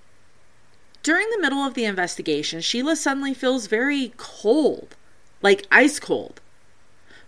During 1.02 1.30
the 1.30 1.40
middle 1.40 1.60
of 1.60 1.76
the 1.76 1.86
investigation, 1.86 2.60
Sheila 2.60 2.98
suddenly 2.98 3.34
feels 3.34 3.68
very 3.68 4.14
cold, 4.18 4.96
like 5.42 5.66
ice 5.72 6.00
cold. 6.00 6.42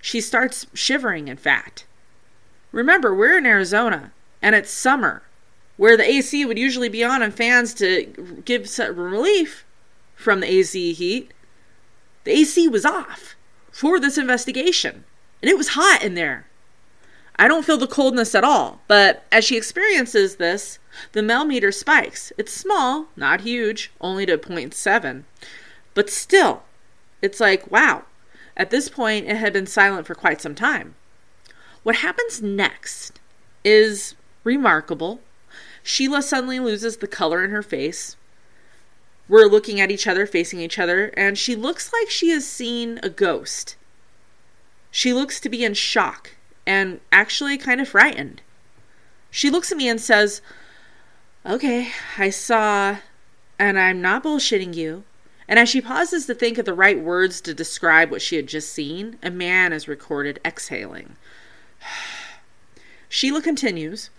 She 0.02 0.20
starts 0.20 0.66
shivering, 0.74 1.28
in 1.28 1.38
fact. 1.38 1.86
Remember, 2.72 3.14
we're 3.14 3.38
in 3.38 3.46
Arizona, 3.46 4.12
and 4.42 4.56
it's 4.56 4.72
summer, 4.72 5.22
where 5.78 5.96
the 5.96 6.10
AC 6.10 6.46
would 6.46 6.58
usually 6.58 6.90
be 6.90 7.04
on 7.04 7.22
and 7.22 7.34
fans 7.34 7.74
to 7.76 8.42
give 8.44 8.68
some 8.68 8.96
relief 8.96 9.66
from 10.16 10.40
the 10.40 10.52
AC 10.52 10.94
heat. 10.94 11.32
The 12.24 12.32
AC 12.32 12.68
was 12.68 12.86
off 12.86 13.36
for 13.72 14.00
this 14.00 14.18
investigation, 14.18 15.04
and 15.42 15.50
it 15.50 15.58
was 15.58 15.70
hot 15.70 16.04
in 16.04 16.16
there. 16.16 16.48
I 17.38 17.48
don't 17.48 17.66
feel 17.66 17.78
the 17.78 17.88
coldness 17.88 18.36
at 18.36 18.44
all, 18.44 18.82
but 18.88 19.26
as 19.32 19.44
she 19.44 19.58
experiences 19.58 20.36
this, 20.36 20.78
the 21.14 21.24
Mel 21.24 21.46
meter 21.46 21.72
spikes. 21.72 22.32
It's 22.38 22.54
small, 22.54 23.08
not 23.16 23.42
huge, 23.42 23.92
only 24.00 24.26
to 24.28 24.38
0.7, 24.38 25.24
but 25.94 26.10
still, 26.10 26.64
it's 27.22 27.40
like, 27.40 27.70
wow. 27.72 28.04
At 28.56 28.70
this 28.70 28.90
point, 28.90 29.28
it 29.28 29.38
had 29.38 29.54
been 29.54 29.68
silent 29.68 30.06
for 30.08 30.16
quite 30.16 30.42
some 30.42 30.56
time. 30.56 30.96
What 31.84 31.98
happens 31.98 32.42
next 32.42 33.20
is 33.64 34.16
remarkable. 34.44 35.22
Sheila 35.84 36.22
suddenly 36.22 36.60
loses 36.60 36.98
the 36.98 37.08
color 37.08 37.44
in 37.44 37.52
her 37.52 37.64
face. 37.64 38.16
We're 39.28 39.48
looking 39.48 39.80
at 39.80 39.92
each 39.92 40.08
other, 40.08 40.28
facing 40.28 40.60
each 40.60 40.78
other, 40.78 41.08
and 41.16 41.38
she 41.38 41.56
looks 41.56 41.92
like 41.94 42.10
she 42.10 42.30
has 42.30 42.46
seen 42.46 43.00
a 43.02 43.10
ghost. 43.10 43.78
She 44.92 45.14
looks 45.14 45.40
to 45.40 45.50
be 45.50 45.64
in 45.64 45.74
shock 45.74 46.32
and 46.68 47.00
actually 47.12 47.58
kind 47.58 47.80
of 47.80 47.88
frightened. 47.88 48.42
She 49.32 49.50
looks 49.50 49.72
at 49.72 49.78
me 49.78 49.88
and 49.88 50.02
says, 50.02 50.42
Okay, 51.46 51.92
I 52.18 52.30
saw, 52.30 52.98
and 53.58 53.80
I'm 53.80 54.02
not 54.02 54.24
bullshitting 54.24 54.76
you. 54.76 55.04
And 55.52 55.60
as 55.60 55.68
she 55.68 55.82
pauses 55.82 56.28
to 56.28 56.34
think 56.34 56.58
of 56.58 56.64
the 56.64 56.74
right 56.74 56.98
words 56.98 57.42
to 57.42 57.54
describe 57.54 58.10
what 58.10 58.22
she 58.22 58.38
had 58.38 58.48
just 58.48 58.72
seen, 58.72 59.18
a 59.22 59.30
man 59.30 59.74
is 59.74 59.86
recorded 59.86 60.40
exhaling. 60.46 61.18
Sheila 63.10 63.42
continues, 63.42 64.12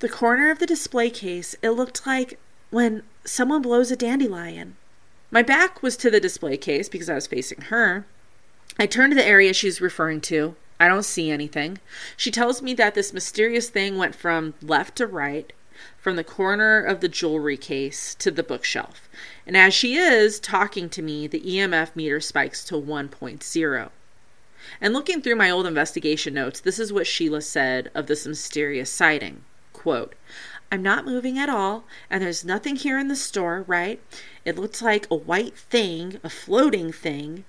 The 0.00 0.10
corner 0.10 0.50
of 0.50 0.58
the 0.58 0.66
display 0.66 1.08
case, 1.08 1.56
it 1.62 1.70
looked 1.70 2.06
like 2.06 2.38
when 2.68 3.02
someone 3.24 3.62
blows 3.62 3.90
a 3.90 3.96
dandelion. 3.96 4.76
My 5.30 5.40
back 5.40 5.82
was 5.82 5.96
to 5.96 6.10
the 6.10 6.20
display 6.20 6.58
case 6.58 6.90
because 6.90 7.08
I 7.08 7.14
was 7.14 7.26
facing 7.26 7.62
her. 7.62 8.04
I 8.78 8.84
turn 8.84 9.08
to 9.08 9.16
the 9.16 9.24
area 9.24 9.54
she's 9.54 9.80
referring 9.80 10.20
to. 10.22 10.54
I 10.78 10.86
don't 10.86 11.02
see 11.02 11.30
anything. 11.30 11.78
She 12.14 12.30
tells 12.30 12.60
me 12.60 12.74
that 12.74 12.94
this 12.94 13.14
mysterious 13.14 13.70
thing 13.70 13.96
went 13.96 14.14
from 14.14 14.52
left 14.60 14.96
to 14.96 15.06
right, 15.06 15.50
from 15.96 16.16
the 16.16 16.24
corner 16.24 16.80
of 16.80 17.00
the 17.00 17.08
jewelry 17.08 17.56
case 17.56 18.14
to 18.16 18.30
the 18.30 18.42
bookshelf. 18.42 19.08
And 19.46 19.56
as 19.56 19.74
she 19.74 19.94
is 19.94 20.40
talking 20.40 20.88
to 20.90 21.02
me, 21.02 21.26
the 21.26 21.40
EMF 21.40 21.94
meter 21.94 22.20
spikes 22.20 22.64
to 22.64 22.74
1.0. 22.74 23.90
And 24.80 24.92
looking 24.92 25.22
through 25.22 25.36
my 25.36 25.50
old 25.50 25.66
investigation 25.66 26.34
notes, 26.34 26.60
this 26.60 26.78
is 26.78 26.92
what 26.92 27.06
Sheila 27.06 27.42
said 27.42 27.90
of 27.94 28.06
this 28.06 28.26
mysterious 28.26 28.90
sighting. 28.90 29.44
Quote, 29.72 30.14
I'm 30.70 30.82
not 30.82 31.06
moving 31.06 31.38
at 31.38 31.48
all, 31.48 31.84
and 32.10 32.22
there's 32.22 32.44
nothing 32.44 32.76
here 32.76 32.98
in 32.98 33.08
the 33.08 33.16
store, 33.16 33.64
right? 33.66 34.00
It 34.44 34.58
looks 34.58 34.82
like 34.82 35.06
a 35.10 35.14
white 35.14 35.56
thing, 35.56 36.20
a 36.22 36.28
floating 36.28 36.92
thing. 36.92 37.44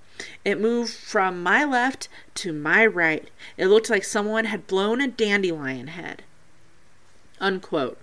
It 0.45 0.59
moved 0.59 0.93
from 0.93 1.43
my 1.43 1.65
left 1.65 2.07
to 2.35 2.53
my 2.53 2.85
right. 2.85 3.27
It 3.57 3.67
looked 3.67 3.89
like 3.89 4.03
someone 4.03 4.45
had 4.45 4.67
blown 4.67 5.01
a 5.01 5.07
dandelion 5.07 5.87
head. 5.87 6.23
Unquote. 7.41 7.97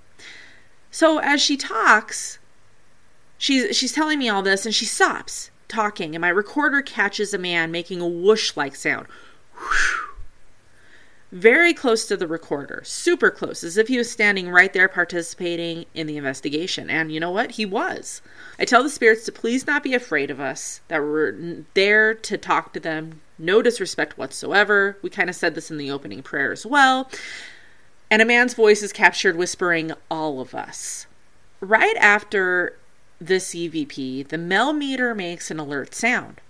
So 0.97 1.19
as 1.19 1.43
she 1.43 1.59
talks, 1.59 2.39
she's 3.37 3.77
she's 3.77 3.93
telling 3.93 4.19
me 4.19 4.31
all 4.31 4.41
this 4.41 4.65
and 4.65 4.75
she 4.75 4.87
stops 4.87 5.51
talking 5.69 6.15
and 6.15 6.23
my 6.23 6.31
recorder 6.31 6.81
catches 6.81 7.35
a 7.35 7.39
man 7.39 7.71
making 7.71 8.01
a 8.01 8.09
whoosh 8.09 8.57
like 8.57 8.75
sound. 8.75 9.07
Whew. 9.59 10.15
Very 11.31 11.75
close 11.75 12.07
to 12.07 12.17
the 12.17 12.27
recorder, 12.27 12.81
super 12.83 13.31
close, 13.31 13.63
as 13.63 13.77
if 13.77 13.89
he 13.89 13.99
was 13.99 14.11
standing 14.11 14.49
right 14.49 14.73
there 14.73 14.89
participating 14.89 15.85
in 15.93 16.07
the 16.07 16.17
investigation. 16.17 16.89
And 16.89 17.13
you 17.13 17.21
know 17.21 17.31
what? 17.31 17.51
He 17.51 17.67
was. 17.67 18.23
I 18.59 18.65
tell 18.65 18.83
the 18.83 18.89
spirits 18.89 19.27
to 19.27 19.33
please 19.33 19.67
not 19.67 19.83
be 19.83 19.93
afraid 19.93 20.31
of 20.31 20.41
us, 20.41 20.81
that 20.89 21.03
we're 21.03 21.65
there 21.75 22.15
to 22.15 22.39
talk 22.39 22.73
to 22.73 22.81
them, 22.81 23.21
no 23.39 23.61
disrespect 23.61 24.17
whatsoever. 24.17 24.97
We 25.03 25.11
kind 25.11 25.29
of 25.29 25.37
said 25.37 25.55
this 25.55 25.71
in 25.71 25.77
the 25.77 25.91
opening 25.91 26.23
prayer 26.23 26.53
as 26.53 26.65
well. 26.65 27.11
And 28.11 28.23
a 28.23 28.25
man's 28.25 28.55
voice 28.55 28.83
is 28.83 28.92
captured 28.92 29.37
whispering, 29.37 29.92
All 30.11 30.40
of 30.40 30.55
us. 30.55 31.07
Right 31.61 31.97
after 31.97 32.79
this 33.21 33.55
EVP, 33.55 34.29
the 34.29 34.38
Mel 34.38 34.73
meter 34.73 35.14
makes 35.14 35.51
an 35.51 35.59
alert 35.59 35.95
sound. 35.95 36.40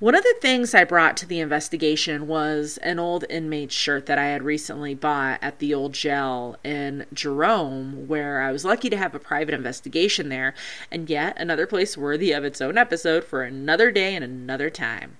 One 0.00 0.14
of 0.14 0.24
the 0.24 0.34
things 0.42 0.74
I 0.74 0.84
brought 0.84 1.16
to 1.18 1.26
the 1.26 1.40
investigation 1.40 2.26
was 2.26 2.78
an 2.82 2.98
old 2.98 3.24
inmate 3.30 3.72
shirt 3.72 4.04
that 4.06 4.18
I 4.18 4.26
had 4.26 4.42
recently 4.42 4.92
bought 4.92 5.38
at 5.40 5.60
the 5.60 5.72
old 5.72 5.94
jail 5.94 6.56
in 6.62 7.06
Jerome, 7.14 8.06
where 8.06 8.42
I 8.42 8.52
was 8.52 8.66
lucky 8.66 8.90
to 8.90 8.96
have 8.98 9.14
a 9.14 9.20
private 9.20 9.54
investigation 9.54 10.28
there, 10.28 10.52
and 10.90 11.08
yet 11.08 11.36
another 11.38 11.66
place 11.66 11.96
worthy 11.96 12.32
of 12.32 12.44
its 12.44 12.60
own 12.60 12.76
episode 12.76 13.24
for 13.24 13.44
another 13.44 13.90
day 13.90 14.14
and 14.14 14.24
another 14.24 14.68
time. 14.68 15.16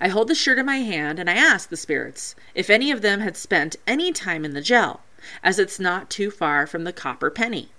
I 0.00 0.08
hold 0.08 0.28
the 0.28 0.34
shirt 0.34 0.58
in 0.58 0.66
my 0.66 0.78
hand 0.78 1.18
and 1.18 1.28
I 1.28 1.34
ask 1.34 1.68
the 1.68 1.76
spirits 1.76 2.34
if 2.54 2.70
any 2.70 2.90
of 2.90 3.02
them 3.02 3.20
had 3.20 3.36
spent 3.36 3.76
any 3.86 4.12
time 4.12 4.44
in 4.44 4.54
the 4.54 4.60
gel, 4.60 5.02
as 5.42 5.58
it's 5.58 5.78
not 5.78 6.08
too 6.08 6.30
far 6.30 6.66
from 6.66 6.84
the 6.84 6.92
copper 6.92 7.30
penny. 7.30 7.70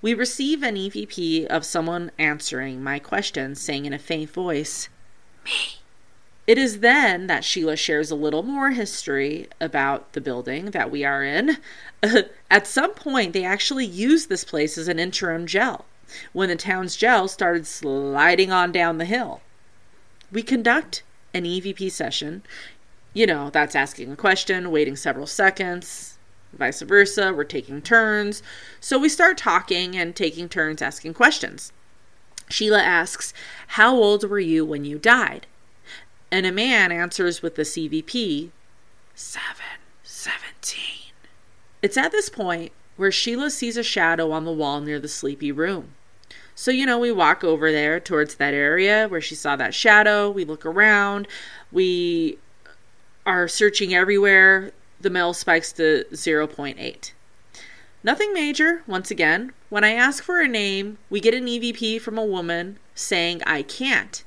We 0.00 0.14
receive 0.14 0.62
an 0.62 0.76
EVP 0.76 1.46
of 1.46 1.64
someone 1.64 2.12
answering 2.18 2.84
my 2.84 2.98
question, 2.98 3.54
saying 3.54 3.86
in 3.86 3.92
a 3.92 3.98
faint 3.98 4.30
voice, 4.30 4.88
Me. 5.44 5.80
It 6.46 6.58
is 6.58 6.78
then 6.78 7.26
that 7.26 7.44
Sheila 7.44 7.76
shares 7.76 8.12
a 8.12 8.14
little 8.14 8.44
more 8.44 8.70
history 8.70 9.48
about 9.60 10.12
the 10.12 10.20
building 10.20 10.66
that 10.66 10.92
we 10.92 11.04
are 11.04 11.24
in. 11.24 11.58
At 12.50 12.68
some 12.68 12.92
point, 12.92 13.32
they 13.32 13.44
actually 13.44 13.84
used 13.84 14.28
this 14.28 14.44
place 14.44 14.78
as 14.78 14.86
an 14.86 15.00
interim 15.00 15.46
gel 15.46 15.86
when 16.32 16.48
the 16.48 16.56
town's 16.56 16.94
gel 16.94 17.26
started 17.26 17.66
sliding 17.66 18.52
on 18.52 18.70
down 18.70 18.98
the 18.98 19.04
hill. 19.06 19.40
We 20.36 20.42
conduct 20.42 21.02
an 21.32 21.44
EVP 21.44 21.90
session. 21.90 22.42
You 23.14 23.26
know, 23.26 23.48
that's 23.48 23.74
asking 23.74 24.12
a 24.12 24.16
question, 24.16 24.70
waiting 24.70 24.94
several 24.94 25.26
seconds, 25.26 26.18
vice 26.52 26.82
versa. 26.82 27.32
We're 27.32 27.44
taking 27.44 27.80
turns. 27.80 28.42
So 28.78 28.98
we 28.98 29.08
start 29.08 29.38
talking 29.38 29.96
and 29.96 30.14
taking 30.14 30.50
turns 30.50 30.82
asking 30.82 31.14
questions. 31.14 31.72
Sheila 32.50 32.82
asks, 32.82 33.32
How 33.68 33.96
old 33.96 34.28
were 34.28 34.38
you 34.38 34.62
when 34.66 34.84
you 34.84 34.98
died? 34.98 35.46
And 36.30 36.44
a 36.44 36.52
man 36.52 36.92
answers 36.92 37.40
with 37.40 37.54
the 37.54 37.62
EVP, 37.62 38.50
7, 39.14 39.42
17. 40.02 40.82
It's 41.80 41.96
at 41.96 42.12
this 42.12 42.28
point 42.28 42.72
where 42.98 43.10
Sheila 43.10 43.50
sees 43.50 43.78
a 43.78 43.82
shadow 43.82 44.32
on 44.32 44.44
the 44.44 44.52
wall 44.52 44.82
near 44.82 45.00
the 45.00 45.08
sleepy 45.08 45.50
room. 45.50 45.94
So, 46.58 46.70
you 46.70 46.86
know, 46.86 46.98
we 46.98 47.12
walk 47.12 47.44
over 47.44 47.70
there 47.70 48.00
towards 48.00 48.36
that 48.36 48.54
area 48.54 49.08
where 49.08 49.20
she 49.20 49.34
saw 49.34 49.56
that 49.56 49.74
shadow. 49.74 50.30
We 50.30 50.46
look 50.46 50.64
around. 50.64 51.28
We 51.70 52.38
are 53.26 53.46
searching 53.46 53.94
everywhere 53.94 54.72
the 54.98 55.10
Mel 55.10 55.34
spikes 55.34 55.70
to 55.74 56.06
0.8. 56.12 57.12
Nothing 58.02 58.32
major, 58.32 58.82
once 58.86 59.10
again. 59.10 59.52
When 59.68 59.84
I 59.84 59.92
ask 59.92 60.24
for 60.24 60.40
a 60.40 60.48
name, 60.48 60.96
we 61.10 61.20
get 61.20 61.34
an 61.34 61.44
EVP 61.44 62.00
from 62.00 62.16
a 62.16 62.24
woman 62.24 62.78
saying 62.94 63.42
I 63.44 63.60
can't. 63.60 64.24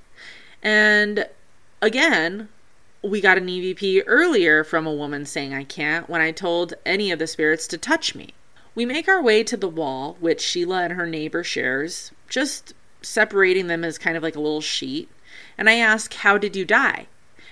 And 0.62 1.26
again, 1.82 2.50
we 3.02 3.22
got 3.22 3.39
an 3.39 3.48
EVP 3.48 4.04
earlier 4.06 4.63
from 4.63 4.86
a 4.86 4.94
woman 4.94 5.26
saying 5.26 5.56
I 5.56 5.63
can't 5.63 6.08
when 6.08 6.22
I 6.22 6.32
told 6.32 6.76
any 6.86 7.10
of 7.12 7.18
the 7.18 7.26
spirits 7.26 7.68
to 7.70 7.78
touch 7.80 8.13
me. 8.13 8.36
We 8.80 8.86
make 8.86 9.10
our 9.10 9.22
way 9.22 9.44
to 9.44 9.58
the 9.58 9.68
wall, 9.68 10.15
which 10.22 10.39
Sheila 10.39 10.84
and 10.84 10.94
her 10.94 11.06
neighbor 11.06 11.44
shares, 11.44 12.13
just 12.30 12.74
separating 13.02 13.68
them 13.68 13.84
as 13.84 13.98
kind 13.98 14.15
of 14.15 14.24
like 14.24 14.38
a 14.38 14.39
little 14.39 14.62
sheet. 14.62 15.10
And 15.58 15.70
I 15.70 15.74
ask, 15.74 16.13
How 16.13 16.38
did 16.38 16.56
you 16.56 16.63
die? 16.63 17.08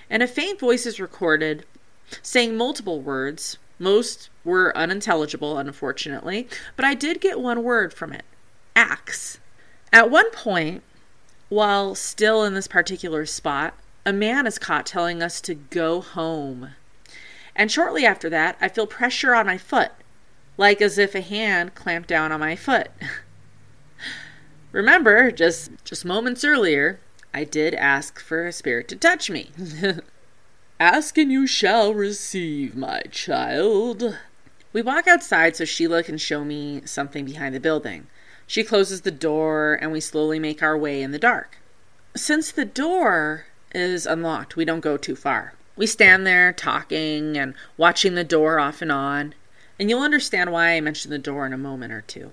And 0.09 0.23
a 0.23 0.27
faint 0.27 0.57
voice 0.57 0.85
is 0.85 1.01
recorded 1.01 1.65
saying 2.21 2.55
multiple 2.55 3.01
words. 3.01 3.57
Most 3.77 4.29
were 4.45 4.71
unintelligible, 4.77 5.57
unfortunately, 5.57 6.47
but 6.77 6.85
I 6.85 6.93
did 6.93 7.19
get 7.19 7.41
one 7.41 7.61
word 7.61 7.93
from 7.93 8.13
it 8.13 8.23
axe. 8.73 9.39
At 9.91 10.09
one 10.09 10.31
point, 10.31 10.81
while 11.49 11.93
still 11.93 12.45
in 12.45 12.53
this 12.53 12.69
particular 12.69 13.25
spot, 13.25 13.73
a 14.05 14.13
man 14.13 14.47
is 14.47 14.57
caught 14.57 14.85
telling 14.85 15.21
us 15.21 15.41
to 15.41 15.55
go 15.55 15.99
home. 15.99 16.69
And 17.53 17.69
shortly 17.69 18.05
after 18.05 18.29
that, 18.29 18.55
I 18.61 18.69
feel 18.69 18.87
pressure 18.87 19.35
on 19.35 19.47
my 19.47 19.57
foot, 19.57 19.91
like 20.57 20.81
as 20.81 20.97
if 20.97 21.15
a 21.15 21.21
hand 21.21 21.75
clamped 21.75 22.09
down 22.09 22.31
on 22.31 22.39
my 22.39 22.55
foot. 22.55 22.89
Remember, 24.71 25.31
just 25.31 25.71
just 25.83 26.03
moments 26.03 26.43
earlier, 26.43 26.99
I 27.33 27.43
did 27.43 27.73
ask 27.75 28.19
for 28.19 28.45
a 28.45 28.51
spirit 28.51 28.87
to 28.89 28.95
touch 28.95 29.29
me. 29.29 29.51
Ask 30.79 31.17
and 31.17 31.31
you 31.31 31.47
shall 31.47 31.95
receive, 31.95 32.75
my 32.75 33.01
child. 33.09 34.15
We 34.73 34.83
walk 34.83 35.07
outside 35.07 35.55
so 35.55 35.65
Sheila 35.65 36.03
can 36.03 36.19
show 36.19 36.45
me 36.45 36.83
something 36.85 37.25
behind 37.25 37.55
the 37.55 37.59
building. 37.59 38.05
She 38.45 38.63
closes 38.63 39.01
the 39.01 39.09
door 39.09 39.79
and 39.81 39.91
we 39.91 39.99
slowly 39.99 40.37
make 40.37 40.61
our 40.61 40.77
way 40.77 41.01
in 41.01 41.11
the 41.11 41.17
dark. 41.17 41.57
Since 42.15 42.51
the 42.51 42.65
door 42.65 43.47
is 43.73 44.05
unlocked, 44.05 44.55
we 44.55 44.65
don't 44.65 44.81
go 44.81 44.97
too 44.97 45.15
far. 45.15 45.53
We 45.75 45.87
stand 45.87 46.27
there 46.27 46.53
talking 46.53 47.37
and 47.37 47.55
watching 47.75 48.13
the 48.13 48.23
door 48.23 48.59
off 48.59 48.81
and 48.81 48.91
on, 48.91 49.33
and 49.79 49.89
you'll 49.89 50.01
understand 50.01 50.51
why 50.51 50.69
I 50.69 50.81
mention 50.81 51.11
the 51.11 51.17
door 51.17 51.45
in 51.45 51.53
a 51.53 51.57
moment 51.57 51.93
or 51.93 52.01
two. 52.01 52.31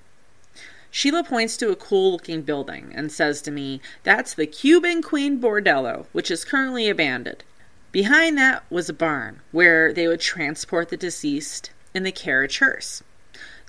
Sheila 0.91 1.25
points 1.25 1.57
to 1.57 1.71
a 1.71 1.77
cool 1.77 2.13
looking 2.13 2.43
building 2.43 2.93
and 2.95 3.11
says 3.11 3.43
to 3.43 3.51
me, 3.51 3.81
That's 4.05 4.33
the 4.33 4.47
Cuban 4.47 5.03
Queen 5.03 5.41
Bordello, 5.41 6.07
which 6.13 6.31
is 6.31 6.45
currently 6.45 6.89
abandoned. 6.89 7.43
Behind 7.91 8.39
that 8.39 8.63
was 8.71 8.89
a 8.89 8.95
barn 8.95 9.41
where 9.51 9.93
they 9.93 10.07
would 10.07 10.21
transport 10.21 10.91
the 10.91 10.97
deceased 10.97 11.71
in 11.95 12.05
the 12.05 12.13
carriage 12.13 12.59
hearse. 12.59 13.03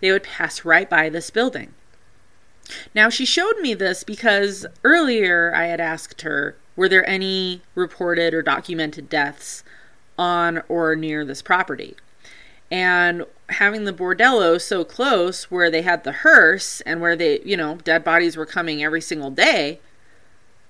They 0.02 0.12
would 0.12 0.24
pass 0.24 0.64
right 0.64 0.90
by 0.90 1.10
this 1.10 1.30
building. 1.30 1.74
Now, 2.94 3.10
she 3.10 3.26
showed 3.26 3.60
me 3.60 3.74
this 3.74 4.04
because 4.04 4.66
earlier 4.84 5.54
I 5.56 5.66
had 5.66 5.80
asked 5.80 6.22
her, 6.22 6.56
were 6.76 6.90
there 6.90 7.08
any 7.08 7.62
reported 7.74 8.34
or 8.34 8.42
documented 8.42 9.10
deaths 9.10 9.64
on 10.18 10.62
or 10.68 10.96
near 10.96 11.26
this 11.26 11.42
property? 11.42 11.96
And 12.72 13.26
having 13.50 13.86
the 13.86 13.94
bordello 13.94 14.60
so 14.60 14.84
close 14.84 15.46
where 15.52 15.70
they 15.70 15.84
had 15.84 16.04
the 16.04 16.12
hearse 16.12 16.82
and 16.82 17.00
where 17.00 17.16
they, 17.16 17.42
you 17.42 17.56
know, 17.56 17.76
dead 17.84 18.04
bodies 18.04 18.36
were 18.36 18.46
coming 18.46 18.84
every 18.84 19.02
single 19.02 19.30
day, 19.30 19.80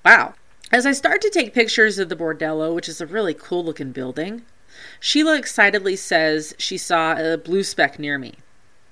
wow, 0.03 0.33
as 0.71 0.85
I 0.85 0.91
start 0.91 1.21
to 1.21 1.29
take 1.29 1.53
pictures 1.53 1.97
of 1.97 2.09
the 2.09 2.15
bordello, 2.15 2.73
which 2.73 2.89
is 2.89 2.99
a 2.99 3.05
really 3.05 3.33
cool 3.33 3.63
looking 3.63 3.91
building, 3.91 4.43
Sheila 4.99 5.37
excitedly 5.37 5.95
says 5.95 6.53
she 6.57 6.77
saw 6.77 7.15
a 7.17 7.37
blue 7.37 7.63
speck 7.63 7.97
near 7.97 8.17
me. 8.17 8.35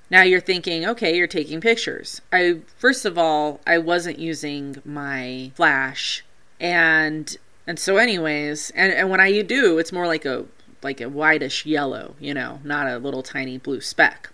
Now 0.09 0.21
you're 0.21 0.39
thinking, 0.39 0.85
okay, 0.85 1.17
you're 1.17 1.27
taking 1.27 1.59
pictures. 1.59 2.21
I 2.31 2.59
first 2.77 3.03
of 3.03 3.17
all, 3.17 3.59
I 3.65 3.79
wasn't 3.79 4.19
using 4.19 4.81
my 4.85 5.51
flash 5.55 6.23
and 6.59 7.35
and 7.65 7.79
so 7.79 7.97
anyways, 7.97 8.71
and, 8.71 8.91
and 8.91 9.09
when 9.09 9.21
I 9.21 9.41
do, 9.41 9.77
it's 9.77 9.91
more 9.91 10.07
like 10.07 10.25
a 10.25 10.45
like 10.84 11.02
a 11.02 11.10
whitish 11.10 11.65
yellow, 11.65 12.15
you 12.19 12.34
know, 12.34 12.60
not 12.63 12.88
a 12.88 12.98
little 12.98 13.24
tiny 13.24 13.58
blue 13.58 13.82
speck. 13.82 14.30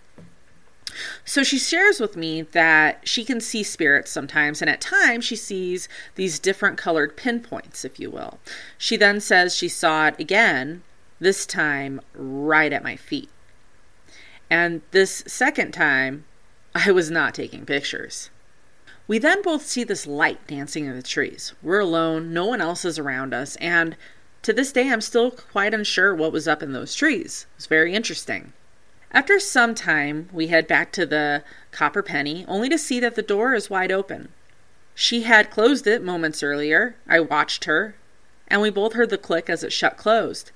So 1.24 1.44
she 1.44 1.58
shares 1.58 2.00
with 2.00 2.16
me 2.16 2.42
that 2.42 3.06
she 3.06 3.24
can 3.24 3.40
see 3.40 3.62
spirits 3.62 4.10
sometimes, 4.10 4.60
and 4.60 4.68
at 4.68 4.80
times 4.80 5.24
she 5.24 5.36
sees 5.36 5.88
these 6.16 6.38
different 6.38 6.78
colored 6.78 7.16
pinpoints, 7.16 7.84
if 7.84 8.00
you 8.00 8.10
will. 8.10 8.38
She 8.76 8.96
then 8.96 9.20
says 9.20 9.54
she 9.54 9.68
saw 9.68 10.08
it 10.08 10.18
again, 10.18 10.82
this 11.20 11.46
time 11.46 12.00
right 12.14 12.72
at 12.72 12.82
my 12.82 12.96
feet. 12.96 13.28
And 14.50 14.82
this 14.90 15.22
second 15.26 15.72
time, 15.72 16.24
I 16.74 16.90
was 16.90 17.10
not 17.10 17.34
taking 17.34 17.64
pictures. 17.66 18.30
We 19.06 19.18
then 19.18 19.42
both 19.42 19.66
see 19.66 19.84
this 19.84 20.06
light 20.06 20.46
dancing 20.46 20.86
in 20.86 20.96
the 20.96 21.02
trees. 21.02 21.52
We're 21.62 21.80
alone, 21.80 22.32
no 22.32 22.46
one 22.46 22.60
else 22.60 22.84
is 22.84 22.98
around 22.98 23.34
us, 23.34 23.56
and 23.56 23.96
to 24.42 24.52
this 24.52 24.72
day 24.72 24.88
I'm 24.88 25.00
still 25.00 25.30
quite 25.30 25.74
unsure 25.74 26.14
what 26.14 26.32
was 26.32 26.48
up 26.48 26.62
in 26.62 26.72
those 26.72 26.94
trees. 26.94 27.46
It's 27.56 27.66
very 27.66 27.94
interesting. 27.94 28.52
After 29.12 29.40
some 29.40 29.74
time, 29.74 30.28
we 30.32 30.46
head 30.46 30.66
back 30.68 30.92
to 30.92 31.04
the 31.04 31.42
Copper 31.72 32.02
Penny, 32.02 32.44
only 32.46 32.68
to 32.68 32.78
see 32.78 33.00
that 33.00 33.16
the 33.16 33.22
door 33.22 33.54
is 33.54 33.68
wide 33.68 33.90
open. 33.90 34.28
She 34.94 35.22
had 35.22 35.50
closed 35.50 35.86
it 35.86 36.02
moments 36.02 36.42
earlier. 36.42 36.94
I 37.08 37.20
watched 37.20 37.64
her, 37.64 37.96
and 38.48 38.60
we 38.60 38.70
both 38.70 38.92
heard 38.92 39.10
the 39.10 39.18
click 39.18 39.50
as 39.50 39.64
it 39.64 39.72
shut 39.72 39.96
closed. 39.96 40.52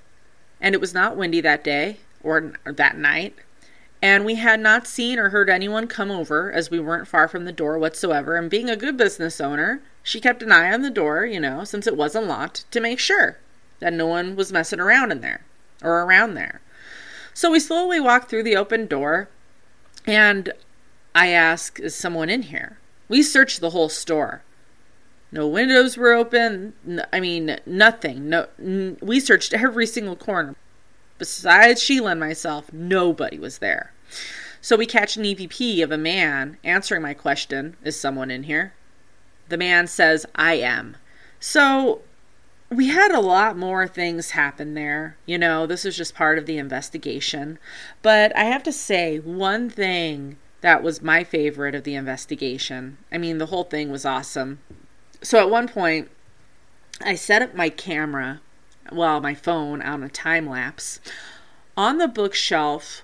And 0.61 0.75
it 0.75 0.81
was 0.81 0.95
not 0.95 1.17
windy 1.17 1.41
that 1.41 1.65
day, 1.65 1.99
or, 2.23 2.53
or 2.65 2.73
that 2.73 2.97
night. 2.97 3.35
And 4.01 4.25
we 4.25 4.37
had 4.37 4.61
not 4.61 4.87
seen 4.87 5.19
or 5.19 5.31
heard 5.31 5.51
anyone 5.51 5.89
come 5.89 6.11
over, 6.11 6.53
as 6.53 6.71
we 6.71 6.79
weren't 6.79 7.09
far 7.09 7.27
from 7.27 7.47
the 7.47 7.53
door 7.53 7.79
whatsoever. 7.79 8.37
And 8.37 8.49
being 8.49 8.71
a 8.71 8.77
good 8.77 8.97
business 8.97 9.41
owner, 9.41 9.81
she 10.03 10.21
kept 10.21 10.43
an 10.43 10.53
eye 10.53 10.73
on 10.73 10.83
the 10.83 10.91
door, 10.91 11.27
you 11.27 11.41
know, 11.41 11.65
since 11.65 11.87
it 11.87 11.97
was 11.97 12.15
unlocked, 12.15 12.71
to 12.71 12.81
make 12.81 13.01
sure 13.01 13.39
that 13.81 13.93
no 13.93 14.07
one 14.07 14.37
was 14.37 14.53
messing 14.53 14.81
around 14.81 15.13
in 15.13 15.21
there 15.21 15.45
or 15.83 16.03
around 16.03 16.35
there. 16.35 16.61
So 17.33 17.51
we 17.51 17.61
slowly 17.61 18.01
walk 18.01 18.29
through 18.29 18.45
the 18.45 18.57
open 18.57 18.87
door, 18.87 19.29
and 20.07 20.53
I 21.15 21.29
ask, 21.29 21.81
Is 21.81 21.95
someone 21.95 22.31
in 22.31 22.43
here? 22.43 22.79
We 23.09 23.23
searched 23.23 23.61
the 23.61 23.71
whole 23.71 23.89
store. 23.89 24.43
No 25.33 25.49
windows 25.49 25.97
were 25.97 26.13
open. 26.13 26.75
I 27.13 27.19
mean, 27.19 27.59
nothing. 27.67 28.29
No, 28.29 28.47
we 29.03 29.19
searched 29.19 29.53
every 29.53 29.87
single 29.87 30.15
corner. 30.15 30.55
Besides 31.19 31.83
Sheila 31.83 32.13
and 32.13 32.21
myself, 32.21 32.73
nobody 32.73 33.39
was 33.39 33.59
there. 33.59 33.93
So 34.61 34.77
we 34.77 34.87
catch 34.87 35.17
an 35.17 35.25
EVP 35.25 35.83
of 35.83 35.91
a 35.91 35.99
man 35.99 36.57
answering 36.63 37.03
my 37.03 37.15
question 37.15 37.77
Is 37.85 37.99
someone 37.99 38.31
in 38.31 38.45
here? 38.45 38.75
The 39.49 39.59
man 39.59 39.87
says, 39.87 40.25
I 40.35 40.55
am. 40.55 40.97
So 41.41 42.03
we 42.71 42.89
had 42.89 43.13
a 43.13 43.21
lot 43.21 43.57
more 43.57 43.87
things 43.87 44.31
happen 44.31 44.75
there. 44.75 45.17
You 45.27 45.39
know, 45.39 45.67
this 45.67 45.85
was 45.85 45.97
just 45.97 46.15
part 46.15 46.39
of 46.39 46.47
the 46.47 46.59
investigation. 46.59 47.59
But 48.03 48.37
I 48.37 48.45
have 48.45 48.63
to 48.65 48.73
say, 48.73 49.19
one 49.19 49.71
thing 49.71 50.39
that 50.61 50.83
was 50.83 51.03
my 51.03 51.25
favorite 51.25 51.75
of 51.75 51.85
the 51.85 51.95
investigation 51.95 52.97
I 53.13 53.19
mean, 53.19 53.39
the 53.39 53.47
whole 53.47 53.65
thing 53.65 53.91
was 53.91 54.05
awesome. 54.05 54.61
So 55.23 55.39
at 55.39 55.51
one 55.51 55.69
point, 55.69 56.11
I 57.03 57.15
set 57.15 57.43
up 57.43 57.55
my 57.55 57.69
camera, 57.69 58.41
well, 58.93 59.21
my 59.21 59.35
phone 59.35 59.83
on 59.83 60.03
a 60.03 60.09
time 60.09 60.49
lapse, 60.49 61.01
on 61.77 61.99
the 61.99 62.09
bookshelf 62.09 63.03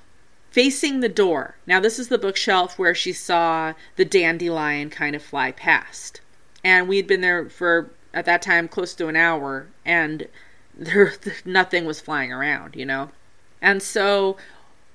facing 0.50 1.00
the 1.00 1.08
door. 1.08 1.56
Now, 1.66 1.80
this 1.80 1.98
is 1.98 2.08
the 2.08 2.18
bookshelf 2.18 2.78
where 2.78 2.94
she 2.94 3.12
saw 3.12 3.74
the 3.96 4.04
dandelion 4.04 4.90
kind 4.90 5.14
of 5.14 5.22
fly 5.22 5.52
past. 5.52 6.20
And 6.64 6.88
we'd 6.88 7.06
been 7.06 7.20
there 7.20 7.48
for 7.48 7.90
at 8.12 8.24
that 8.24 8.42
time 8.42 8.68
close 8.68 8.94
to 8.94 9.08
an 9.08 9.16
hour 9.16 9.68
and 9.84 10.28
there 10.74 11.14
nothing 11.44 11.84
was 11.84 12.00
flying 12.00 12.32
around, 12.32 12.76
you 12.76 12.86
know. 12.86 13.10
And 13.62 13.82
so 13.82 14.36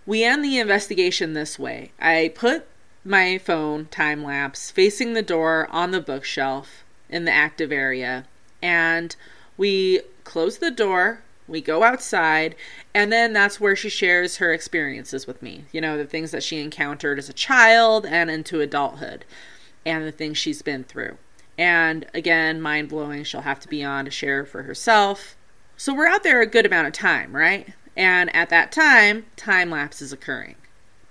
we 0.06 0.23
end 0.23 0.43
the 0.43 0.60
investigation 0.60 1.34
this 1.34 1.58
way. 1.60 1.91
I 1.99 2.32
put 2.36 2.67
my 3.06 3.38
phone 3.38 3.86
time 3.86 4.23
lapse 4.23 4.71
facing 4.71 5.13
the 5.13 5.21
door 5.21 5.67
on 5.69 5.91
the 5.91 6.01
bookshelf 6.01 6.84
in 7.08 7.25
the 7.25 7.32
active 7.32 7.71
area 7.71 8.25
and 8.63 9.15
we 9.58 10.01
close 10.23 10.58
the 10.58 10.71
door 10.71 11.21
we 11.47 11.62
go 11.62 11.84
outside 11.84 12.56
and 12.95 13.12
then 13.12 13.32
that's 13.32 13.60
where 13.60 13.75
she 13.75 13.89
shares 13.89 14.38
her 14.38 14.51
experiences 14.51 15.28
with 15.28 15.39
me 15.43 15.65
you 15.71 15.80
know 15.80 15.97
the 15.97 16.06
things 16.06 16.32
that 16.32 16.41
she 16.41 16.60
encountered 16.60 17.19
as 17.19 17.30
a 17.30 17.34
child 17.34 18.08
and 18.08 18.32
into 18.32 18.60
adulthood 18.60 19.23
and 19.86 20.04
the 20.04 20.12
things 20.12 20.36
she's 20.36 20.63
been 20.63 20.84
through 20.84 21.15
and 21.58 22.06
again, 22.13 22.62
mind 22.62 22.89
blowing, 22.89 23.24
she'll 23.24 23.41
have 23.41 23.60
to 23.62 23.68
be 23.68 23.84
on 23.84 24.06
to 24.06 24.12
share 24.12 24.46
for 24.46 24.63
herself. 24.63 25.36
So 25.78 25.94
we're 25.94 26.08
out 26.08 26.24
there 26.24 26.41
a 26.41 26.48
good 26.48 26.65
amount 26.65 26.88
of 26.88 26.94
time, 26.94 27.36
right? 27.36 27.74
And 27.96 28.34
at 28.36 28.50
that 28.50 28.72
time, 28.72 29.26
time 29.36 29.70
lapse 29.70 30.02
is 30.02 30.12
occurring. 30.12 30.56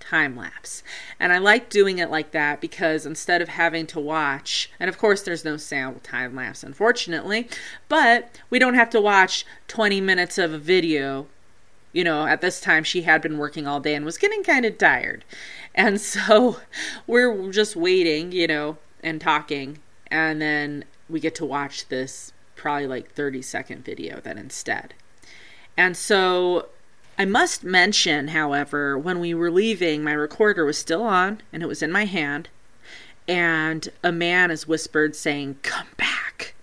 Time 0.01 0.37
lapse. 0.37 0.83
And 1.19 1.33
I 1.33 1.39
like 1.39 1.71
doing 1.71 1.99
it 1.99 2.11
like 2.11 2.33
that 2.33 2.61
because 2.61 3.07
instead 3.07 3.41
of 3.41 3.49
having 3.49 3.87
to 3.89 4.01
watch, 4.01 4.71
and 4.79 4.89
of 4.91 4.99
course 4.99 5.23
there's 5.23 5.47
no 5.47 5.57
sound 5.57 5.95
with 5.95 6.03
time 6.03 6.35
lapse, 6.35 6.63
unfortunately, 6.63 7.49
but 7.89 8.39
we 8.51 8.59
don't 8.59 8.75
have 8.75 8.91
to 8.91 9.01
watch 9.01 9.47
20 9.69 10.01
minutes 10.03 10.37
of 10.37 10.53
a 10.53 10.59
video. 10.59 11.27
You 11.93 12.05
know, 12.05 12.27
at 12.27 12.43
this 12.43 12.61
time 12.61 12.85
she 12.85 13.03
had 13.03 13.23
been 13.23 13.39
working 13.39 13.67
all 13.67 13.81
day 13.81 13.95
and 13.95 14.05
was 14.05 14.19
getting 14.19 14.43
kind 14.43 14.67
of 14.67 14.77
tired. 14.77 15.25
And 15.75 15.99
so 16.01 16.59
we're 17.07 17.51
just 17.51 17.77
waiting, 17.77 18.31
you 18.33 18.47
know, 18.47 18.77
and 19.03 19.23
talking 19.23 19.79
and 20.15 20.41
then 20.41 20.85
we 21.09 21.19
get 21.19 21.35
to 21.35 21.45
watch 21.45 21.89
this 21.89 22.33
probably 22.55 22.87
like 22.87 23.11
30 23.11 23.43
second 23.43 23.85
video 23.85 24.21
then 24.21 24.39
instead. 24.39 24.95
And 25.77 25.97
so 25.97 26.69
I 27.19 27.25
must 27.25 27.65
mention, 27.65 28.29
however, 28.29 28.97
when 28.97 29.19
we 29.19 29.35
were 29.35 29.51
leaving, 29.51 30.05
my 30.05 30.13
recorder 30.13 30.65
was 30.65 30.79
still 30.79 31.03
on 31.03 31.43
and 31.53 31.65
it 31.65 31.67
was 31.67 31.83
in 31.83 31.91
my 31.91 32.05
hand, 32.05 32.49
and 33.27 33.89
a 34.05 34.13
man 34.13 34.53
is 34.53 34.69
whispered 34.69 35.17
saying, 35.17 35.57
Come 35.63 35.89
back. 35.97 36.55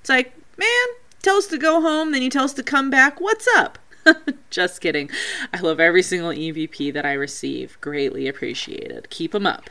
It's 0.00 0.10
like, 0.10 0.32
man, 0.58 0.86
tell 1.22 1.36
us 1.36 1.46
to 1.48 1.58
go 1.58 1.80
home, 1.80 2.10
then 2.10 2.22
you 2.22 2.30
tell 2.30 2.44
us 2.44 2.52
to 2.54 2.64
come 2.64 2.90
back. 2.90 3.20
What's 3.20 3.46
up? 3.56 3.78
Just 4.50 4.80
kidding. 4.80 5.08
I 5.54 5.60
love 5.60 5.78
every 5.78 6.02
single 6.02 6.30
EVP 6.30 6.92
that 6.94 7.06
I 7.06 7.12
receive. 7.12 7.80
Greatly 7.80 8.26
appreciated. 8.26 9.08
Keep 9.10 9.30
them 9.30 9.46
up. 9.46 9.70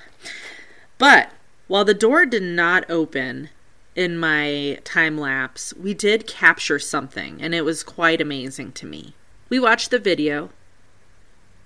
But 0.98 1.30
while 1.68 1.86
the 1.86 1.94
door 1.94 2.26
did 2.26 2.44
not 2.44 2.90
open 2.90 3.50
in 3.96 4.18
my 4.18 4.80
time 4.84 5.18
lapse, 5.18 5.74
we 5.76 5.94
did 5.94 6.28
capture 6.28 6.80
something, 6.80 7.42
and 7.42 7.56
it 7.56 7.64
was 7.64 7.84
quite 7.84 8.22
amazing 8.22 8.72
to 8.74 8.86
me. 8.86 9.16
We 9.50 9.60
watched 9.60 9.92
the 9.92 10.00
video. 10.00 10.50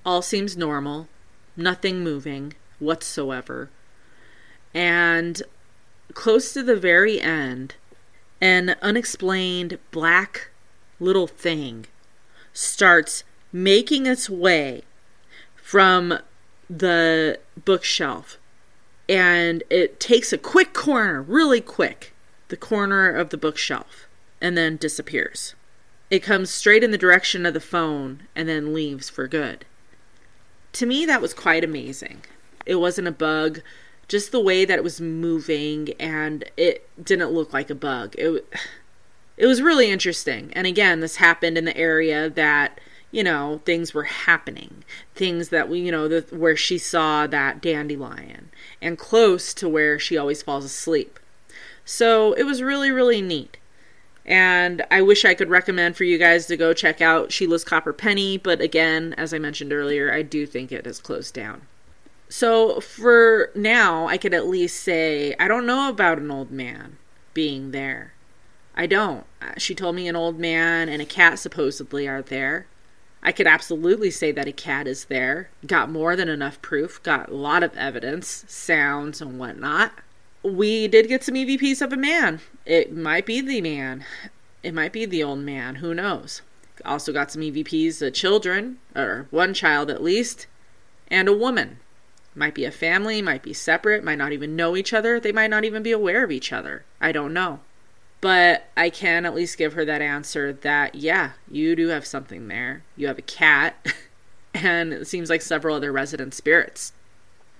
All 0.05 0.21
seems 0.21 0.55
normal, 0.55 1.07
nothing 1.57 2.03
moving 2.03 2.53
whatsoever. 2.79 3.69
And 4.73 5.41
close 6.13 6.53
to 6.53 6.63
the 6.63 6.75
very 6.75 7.19
end, 7.19 7.75
an 8.39 8.75
unexplained 8.81 9.79
black 9.91 10.49
little 10.99 11.27
thing 11.27 11.87
starts 12.53 13.23
making 13.51 14.05
its 14.05 14.29
way 14.29 14.83
from 15.55 16.19
the 16.69 17.39
bookshelf 17.65 18.38
and 19.09 19.63
it 19.71 19.99
takes 19.99 20.31
a 20.31 20.37
quick 20.37 20.71
corner, 20.71 21.19
really 21.23 21.61
quick, 21.61 22.13
the 22.49 22.55
corner 22.55 23.09
of 23.09 23.31
the 23.31 23.37
bookshelf, 23.37 24.07
and 24.39 24.55
then 24.55 24.77
disappears. 24.77 25.55
It 26.11 26.19
comes 26.19 26.51
straight 26.51 26.83
in 26.83 26.91
the 26.91 26.97
direction 26.97 27.45
of 27.45 27.55
the 27.55 27.59
phone 27.59 28.27
and 28.35 28.47
then 28.47 28.73
leaves 28.73 29.09
for 29.09 29.27
good. 29.27 29.65
To 30.73 30.85
me, 30.85 31.05
that 31.07 31.21
was 31.21 31.33
quite 31.33 31.63
amazing. 31.63 32.21
It 32.67 32.75
wasn't 32.75 33.07
a 33.07 33.11
bug, 33.11 33.61
just 34.07 34.31
the 34.31 34.39
way 34.39 34.63
that 34.63 34.77
it 34.77 34.83
was 34.83 35.01
moving, 35.01 35.93
and 35.99 36.43
it 36.55 36.87
didn't 37.03 37.31
look 37.31 37.51
like 37.51 37.71
a 37.71 37.75
bug. 37.75 38.13
It, 38.15 38.45
it 39.37 39.47
was 39.47 39.61
really 39.61 39.89
interesting. 39.89 40.51
And 40.53 40.67
again, 40.67 40.99
this 40.99 41.15
happened 41.15 41.57
in 41.57 41.65
the 41.65 41.75
area 41.75 42.29
that 42.29 42.79
you 43.11 43.23
know 43.23 43.61
things 43.65 43.93
were 43.93 44.03
happening. 44.03 44.83
Things 45.15 45.49
that 45.49 45.69
we 45.69 45.79
you 45.79 45.91
know 45.91 46.07
the, 46.07 46.21
where 46.35 46.55
she 46.55 46.77
saw 46.77 47.27
that 47.27 47.61
dandelion 47.61 48.49
and 48.81 48.97
close 48.97 49.53
to 49.55 49.69
where 49.69 49.99
she 49.99 50.17
always 50.17 50.41
falls 50.41 50.65
asleep. 50.65 51.19
So 51.85 52.33
it 52.33 52.43
was 52.43 52.61
really 52.61 52.91
really 52.91 53.21
neat. 53.21 53.57
And 54.25 54.85
i 54.91 55.01
wish 55.01 55.25
i 55.25 55.33
could 55.33 55.49
recommend 55.49 55.97
for 55.97 56.03
you 56.03 56.17
guys 56.17 56.45
to 56.47 56.57
go 56.57 56.73
check 56.73 57.01
out 57.01 57.31
sheila's 57.31 57.63
copper 57.63 57.93
penny 57.93 58.37
but 58.37 58.61
again 58.61 59.15
as 59.17 59.33
i 59.33 59.39
mentioned 59.39 59.73
earlier 59.73 60.13
i 60.13 60.21
do 60.21 60.45
think 60.45 60.71
it 60.71 60.85
has 60.85 60.99
closed 60.99 61.33
down. 61.33 61.61
So 62.27 62.79
for 62.79 63.49
now 63.55 64.07
i 64.07 64.17
could 64.17 64.33
at 64.33 64.47
least 64.47 64.81
say 64.81 65.35
i 65.39 65.47
don't 65.47 65.65
know 65.65 65.89
about 65.89 66.19
an 66.19 66.29
old 66.29 66.51
man 66.51 66.97
being 67.33 67.71
there. 67.71 68.13
I 68.75 68.85
don't. 68.85 69.25
Uh, 69.41 69.53
she 69.57 69.75
told 69.75 69.95
me 69.95 70.07
an 70.07 70.15
old 70.15 70.39
man 70.39 70.89
and 70.89 71.01
a 71.01 71.05
cat 71.05 71.39
supposedly 71.39 72.07
are 72.07 72.21
there. 72.21 72.67
I 73.21 73.31
could 73.31 73.47
absolutely 73.47 74.11
say 74.11 74.31
that 74.31 74.47
a 74.47 74.51
cat 74.51 74.87
is 74.87 75.05
there. 75.05 75.49
Got 75.65 75.91
more 75.91 76.15
than 76.15 76.29
enough 76.29 76.61
proof, 76.61 77.03
got 77.03 77.29
a 77.29 77.35
lot 77.35 77.63
of 77.63 77.75
evidence, 77.75 78.45
sounds, 78.47 79.21
and 79.21 79.37
whatnot. 79.37 79.91
We 80.41 80.87
did 80.87 81.09
get 81.09 81.23
some 81.23 81.35
EVPs 81.35 81.81
of 81.81 81.91
a 81.91 81.97
man. 81.97 82.39
It 82.65 82.95
might 82.95 83.25
be 83.25 83.41
the 83.41 83.59
man. 83.59 84.05
It 84.63 84.73
might 84.73 84.93
be 84.93 85.05
the 85.05 85.23
old 85.23 85.39
man. 85.39 85.75
Who 85.75 85.93
knows? 85.93 86.41
Also 86.85 87.11
got 87.11 87.29
some 87.31 87.41
EVPs 87.41 88.01
of 88.01 88.13
children, 88.13 88.77
or 88.95 89.27
one 89.31 89.53
child 89.53 89.89
at 89.89 90.01
least, 90.01 90.47
and 91.09 91.27
a 91.27 91.33
woman. 91.33 91.79
Might 92.35 92.55
be 92.55 92.63
a 92.63 92.71
family, 92.71 93.21
might 93.21 93.43
be 93.43 93.53
separate, 93.53 94.03
might 94.03 94.17
not 94.17 94.31
even 94.31 94.55
know 94.55 94.77
each 94.77 94.93
other, 94.93 95.19
they 95.19 95.33
might 95.33 95.49
not 95.49 95.65
even 95.65 95.83
be 95.83 95.91
aware 95.91 96.23
of 96.23 96.31
each 96.31 96.53
other. 96.53 96.85
I 97.01 97.11
don't 97.11 97.33
know. 97.33 97.59
But 98.21 98.67
I 98.75 98.89
can 98.89 99.25
at 99.25 99.35
least 99.35 99.57
give 99.57 99.73
her 99.73 99.85
that 99.85 100.01
answer 100.01 100.51
that, 100.51 100.95
yeah, 100.95 101.31
you 101.49 101.75
do 101.75 101.87
have 101.87 102.05
something 102.05 102.47
there. 102.47 102.83
You 102.97 103.07
have 103.07 103.17
a 103.17 103.23
cat, 103.23 103.93
and 104.53 104.91
it 104.91 105.07
seems 105.07 105.29
like 105.29 105.41
several 105.41 105.75
other 105.75 105.91
resident 105.91 106.33
spirits. 106.33 106.91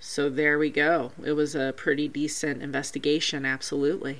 So 0.01 0.29
there 0.29 0.57
we 0.57 0.69
go. 0.69 1.11
It 1.23 1.33
was 1.33 1.55
a 1.55 1.73
pretty 1.75 2.07
decent 2.07 2.61
investigation, 2.61 3.45
absolutely. 3.45 4.19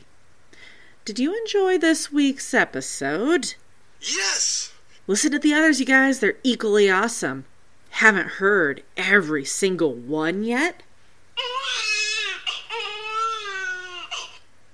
Did 1.06 1.20
you 1.20 1.36
enjoy 1.36 1.78
this 1.78 2.12
week's 2.12 2.54
episode? 2.54 3.56
Yes! 4.02 4.74
Listen 5.08 5.32
to 5.32 5.40
the 5.40 5.54
others, 5.54 5.80
you 5.80 5.86
guys. 5.86 6.20
They're 6.20 6.38
equally 6.44 6.90
awesome. 6.90 7.46
Haven't 7.92 8.28
heard 8.28 8.84
every 8.96 9.44
single 9.44 9.94
one 9.94 10.44
yet? 10.44 10.84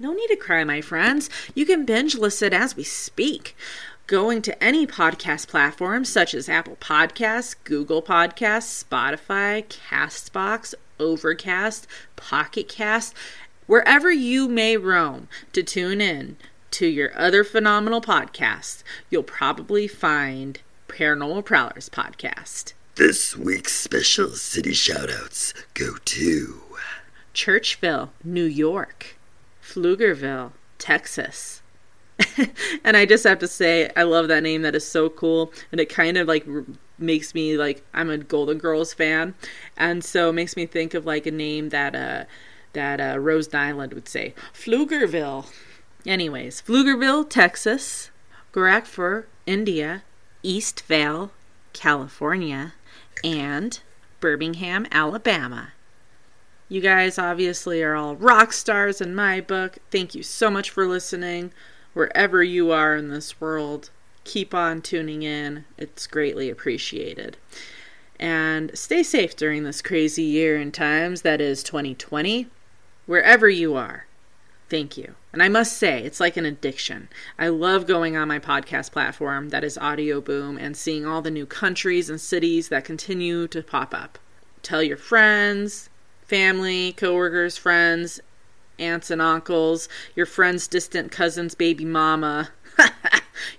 No 0.05 0.13
need 0.13 0.27
to 0.27 0.35
cry, 0.35 0.63
my 0.63 0.81
friends. 0.81 1.31
You 1.55 1.65
can 1.65 1.83
binge 1.83 2.13
listen 2.13 2.53
as 2.53 2.75
we 2.75 2.83
speak. 2.83 3.57
Going 4.05 4.43
to 4.43 4.63
any 4.63 4.85
podcast 4.85 5.47
platform 5.47 6.05
such 6.05 6.35
as 6.35 6.47
Apple 6.47 6.75
Podcasts, 6.75 7.55
Google 7.63 8.03
Podcasts, 8.03 8.83
Spotify, 8.83 9.65
Castbox, 9.65 10.75
Overcast, 10.99 11.87
Pocket 12.15 12.69
Cast, 12.69 13.15
wherever 13.65 14.11
you 14.11 14.47
may 14.47 14.77
roam 14.77 15.27
to 15.53 15.63
tune 15.63 16.01
in 16.01 16.37
to 16.69 16.85
your 16.85 17.09
other 17.17 17.43
phenomenal 17.43 17.99
podcasts, 17.99 18.83
you'll 19.09 19.23
probably 19.23 19.87
find 19.87 20.61
Paranormal 20.87 21.43
Prowlers 21.43 21.89
podcast. 21.89 22.73
This 22.93 23.35
week's 23.35 23.73
special 23.73 24.29
city 24.33 24.73
shoutouts 24.73 25.51
go 25.73 25.95
to 26.05 26.61
Churchville, 27.33 28.09
New 28.23 28.45
York, 28.45 29.15
Pflugerville, 29.65 30.51
Texas. 30.77 31.61
and 32.83 32.95
I 32.95 33.05
just 33.05 33.23
have 33.25 33.39
to 33.39 33.47
say, 33.47 33.89
I 33.95 34.03
love 34.03 34.27
that 34.27 34.43
name. 34.43 34.61
That 34.61 34.75
is 34.75 34.87
so 34.87 35.09
cool, 35.09 35.51
and 35.71 35.81
it 35.81 35.89
kind 35.89 36.17
of 36.17 36.27
like 36.27 36.45
makes 36.97 37.33
me 37.33 37.57
like 37.57 37.83
I'm 37.93 38.09
a 38.09 38.17
Golden 38.17 38.57
Girls 38.57 38.93
fan, 38.93 39.35
and 39.75 40.03
so 40.03 40.29
it 40.29 40.33
makes 40.33 40.55
me 40.55 40.65
think 40.65 40.93
of 40.93 41.05
like 41.05 41.25
a 41.25 41.31
name 41.31 41.69
that 41.69 41.95
uh 41.95 42.25
that 42.73 42.99
uh, 42.99 43.17
Rose 43.19 43.47
Nylund 43.49 43.93
would 43.93 44.07
say, 44.07 44.33
Pflugerville. 44.53 45.49
Anyways, 46.05 46.61
Pflugerville, 46.61 47.27
Texas, 47.27 48.11
Gorakhpur, 48.53 49.25
India, 49.45 50.03
Eastvale, 50.43 51.31
California, 51.73 52.73
and 53.23 53.79
Birmingham, 54.19 54.85
Alabama. 54.91 55.69
You 56.67 56.81
guys 56.81 57.19
obviously 57.19 57.83
are 57.83 57.95
all 57.95 58.15
rock 58.15 58.51
stars 58.51 58.99
in 58.99 59.13
my 59.13 59.39
book. 59.39 59.77
Thank 59.91 60.15
you 60.15 60.23
so 60.23 60.49
much 60.49 60.71
for 60.71 60.87
listening. 60.87 61.51
Wherever 61.93 62.41
you 62.41 62.71
are 62.71 62.95
in 62.95 63.09
this 63.09 63.39
world, 63.39 63.91
keep 64.23 64.53
on 64.53 64.81
tuning 64.81 65.21
in. 65.21 65.65
It's 65.77 66.07
greatly 66.07 66.49
appreciated. 66.49 67.37
And 68.19 68.75
stay 68.77 69.03
safe 69.03 69.35
during 69.35 69.63
this 69.63 69.81
crazy 69.81 70.23
year 70.23 70.57
and 70.57 70.73
times 70.73 71.21
that 71.21 71.39
is 71.39 71.61
2020. 71.61 72.47
Wherever 73.05 73.47
you 73.47 73.75
are, 73.75 74.07
thank 74.67 74.97
you. 74.97 75.13
And 75.31 75.43
I 75.43 75.49
must 75.49 75.77
say, 75.77 76.01
it's 76.01 76.19
like 76.19 76.37
an 76.37 76.45
addiction. 76.45 77.09
I 77.37 77.49
love 77.49 77.85
going 77.85 78.17
on 78.17 78.27
my 78.27 78.39
podcast 78.39 78.91
platform 78.91 79.49
that 79.49 79.63
is 79.63 79.77
Audioboom 79.77 80.59
and 80.59 80.75
seeing 80.75 81.05
all 81.05 81.21
the 81.21 81.29
new 81.29 81.45
countries 81.45 82.09
and 82.09 82.19
cities 82.19 82.69
that 82.69 82.85
continue 82.85 83.47
to 83.49 83.61
pop 83.61 83.93
up. 83.93 84.17
Tell 84.63 84.81
your 84.81 84.97
friends, 84.97 85.89
family, 86.25 86.93
coworkers, 86.93 87.57
friends, 87.57 88.19
aunts 88.79 89.09
and 89.09 89.21
uncles, 89.21 89.87
your 90.15 90.25
friend's 90.25 90.67
distant 90.67 91.11
cousin's 91.11 91.55
baby 91.55 91.85
mama. 91.85 92.49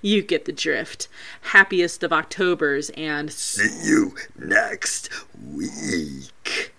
you 0.02 0.22
get 0.22 0.44
the 0.44 0.52
drift. 0.52 1.08
Happiest 1.42 2.02
of 2.02 2.12
Octobers 2.12 2.90
and 2.90 3.32
See 3.32 3.88
you 3.88 4.14
next 4.36 5.10
week. 5.42 6.74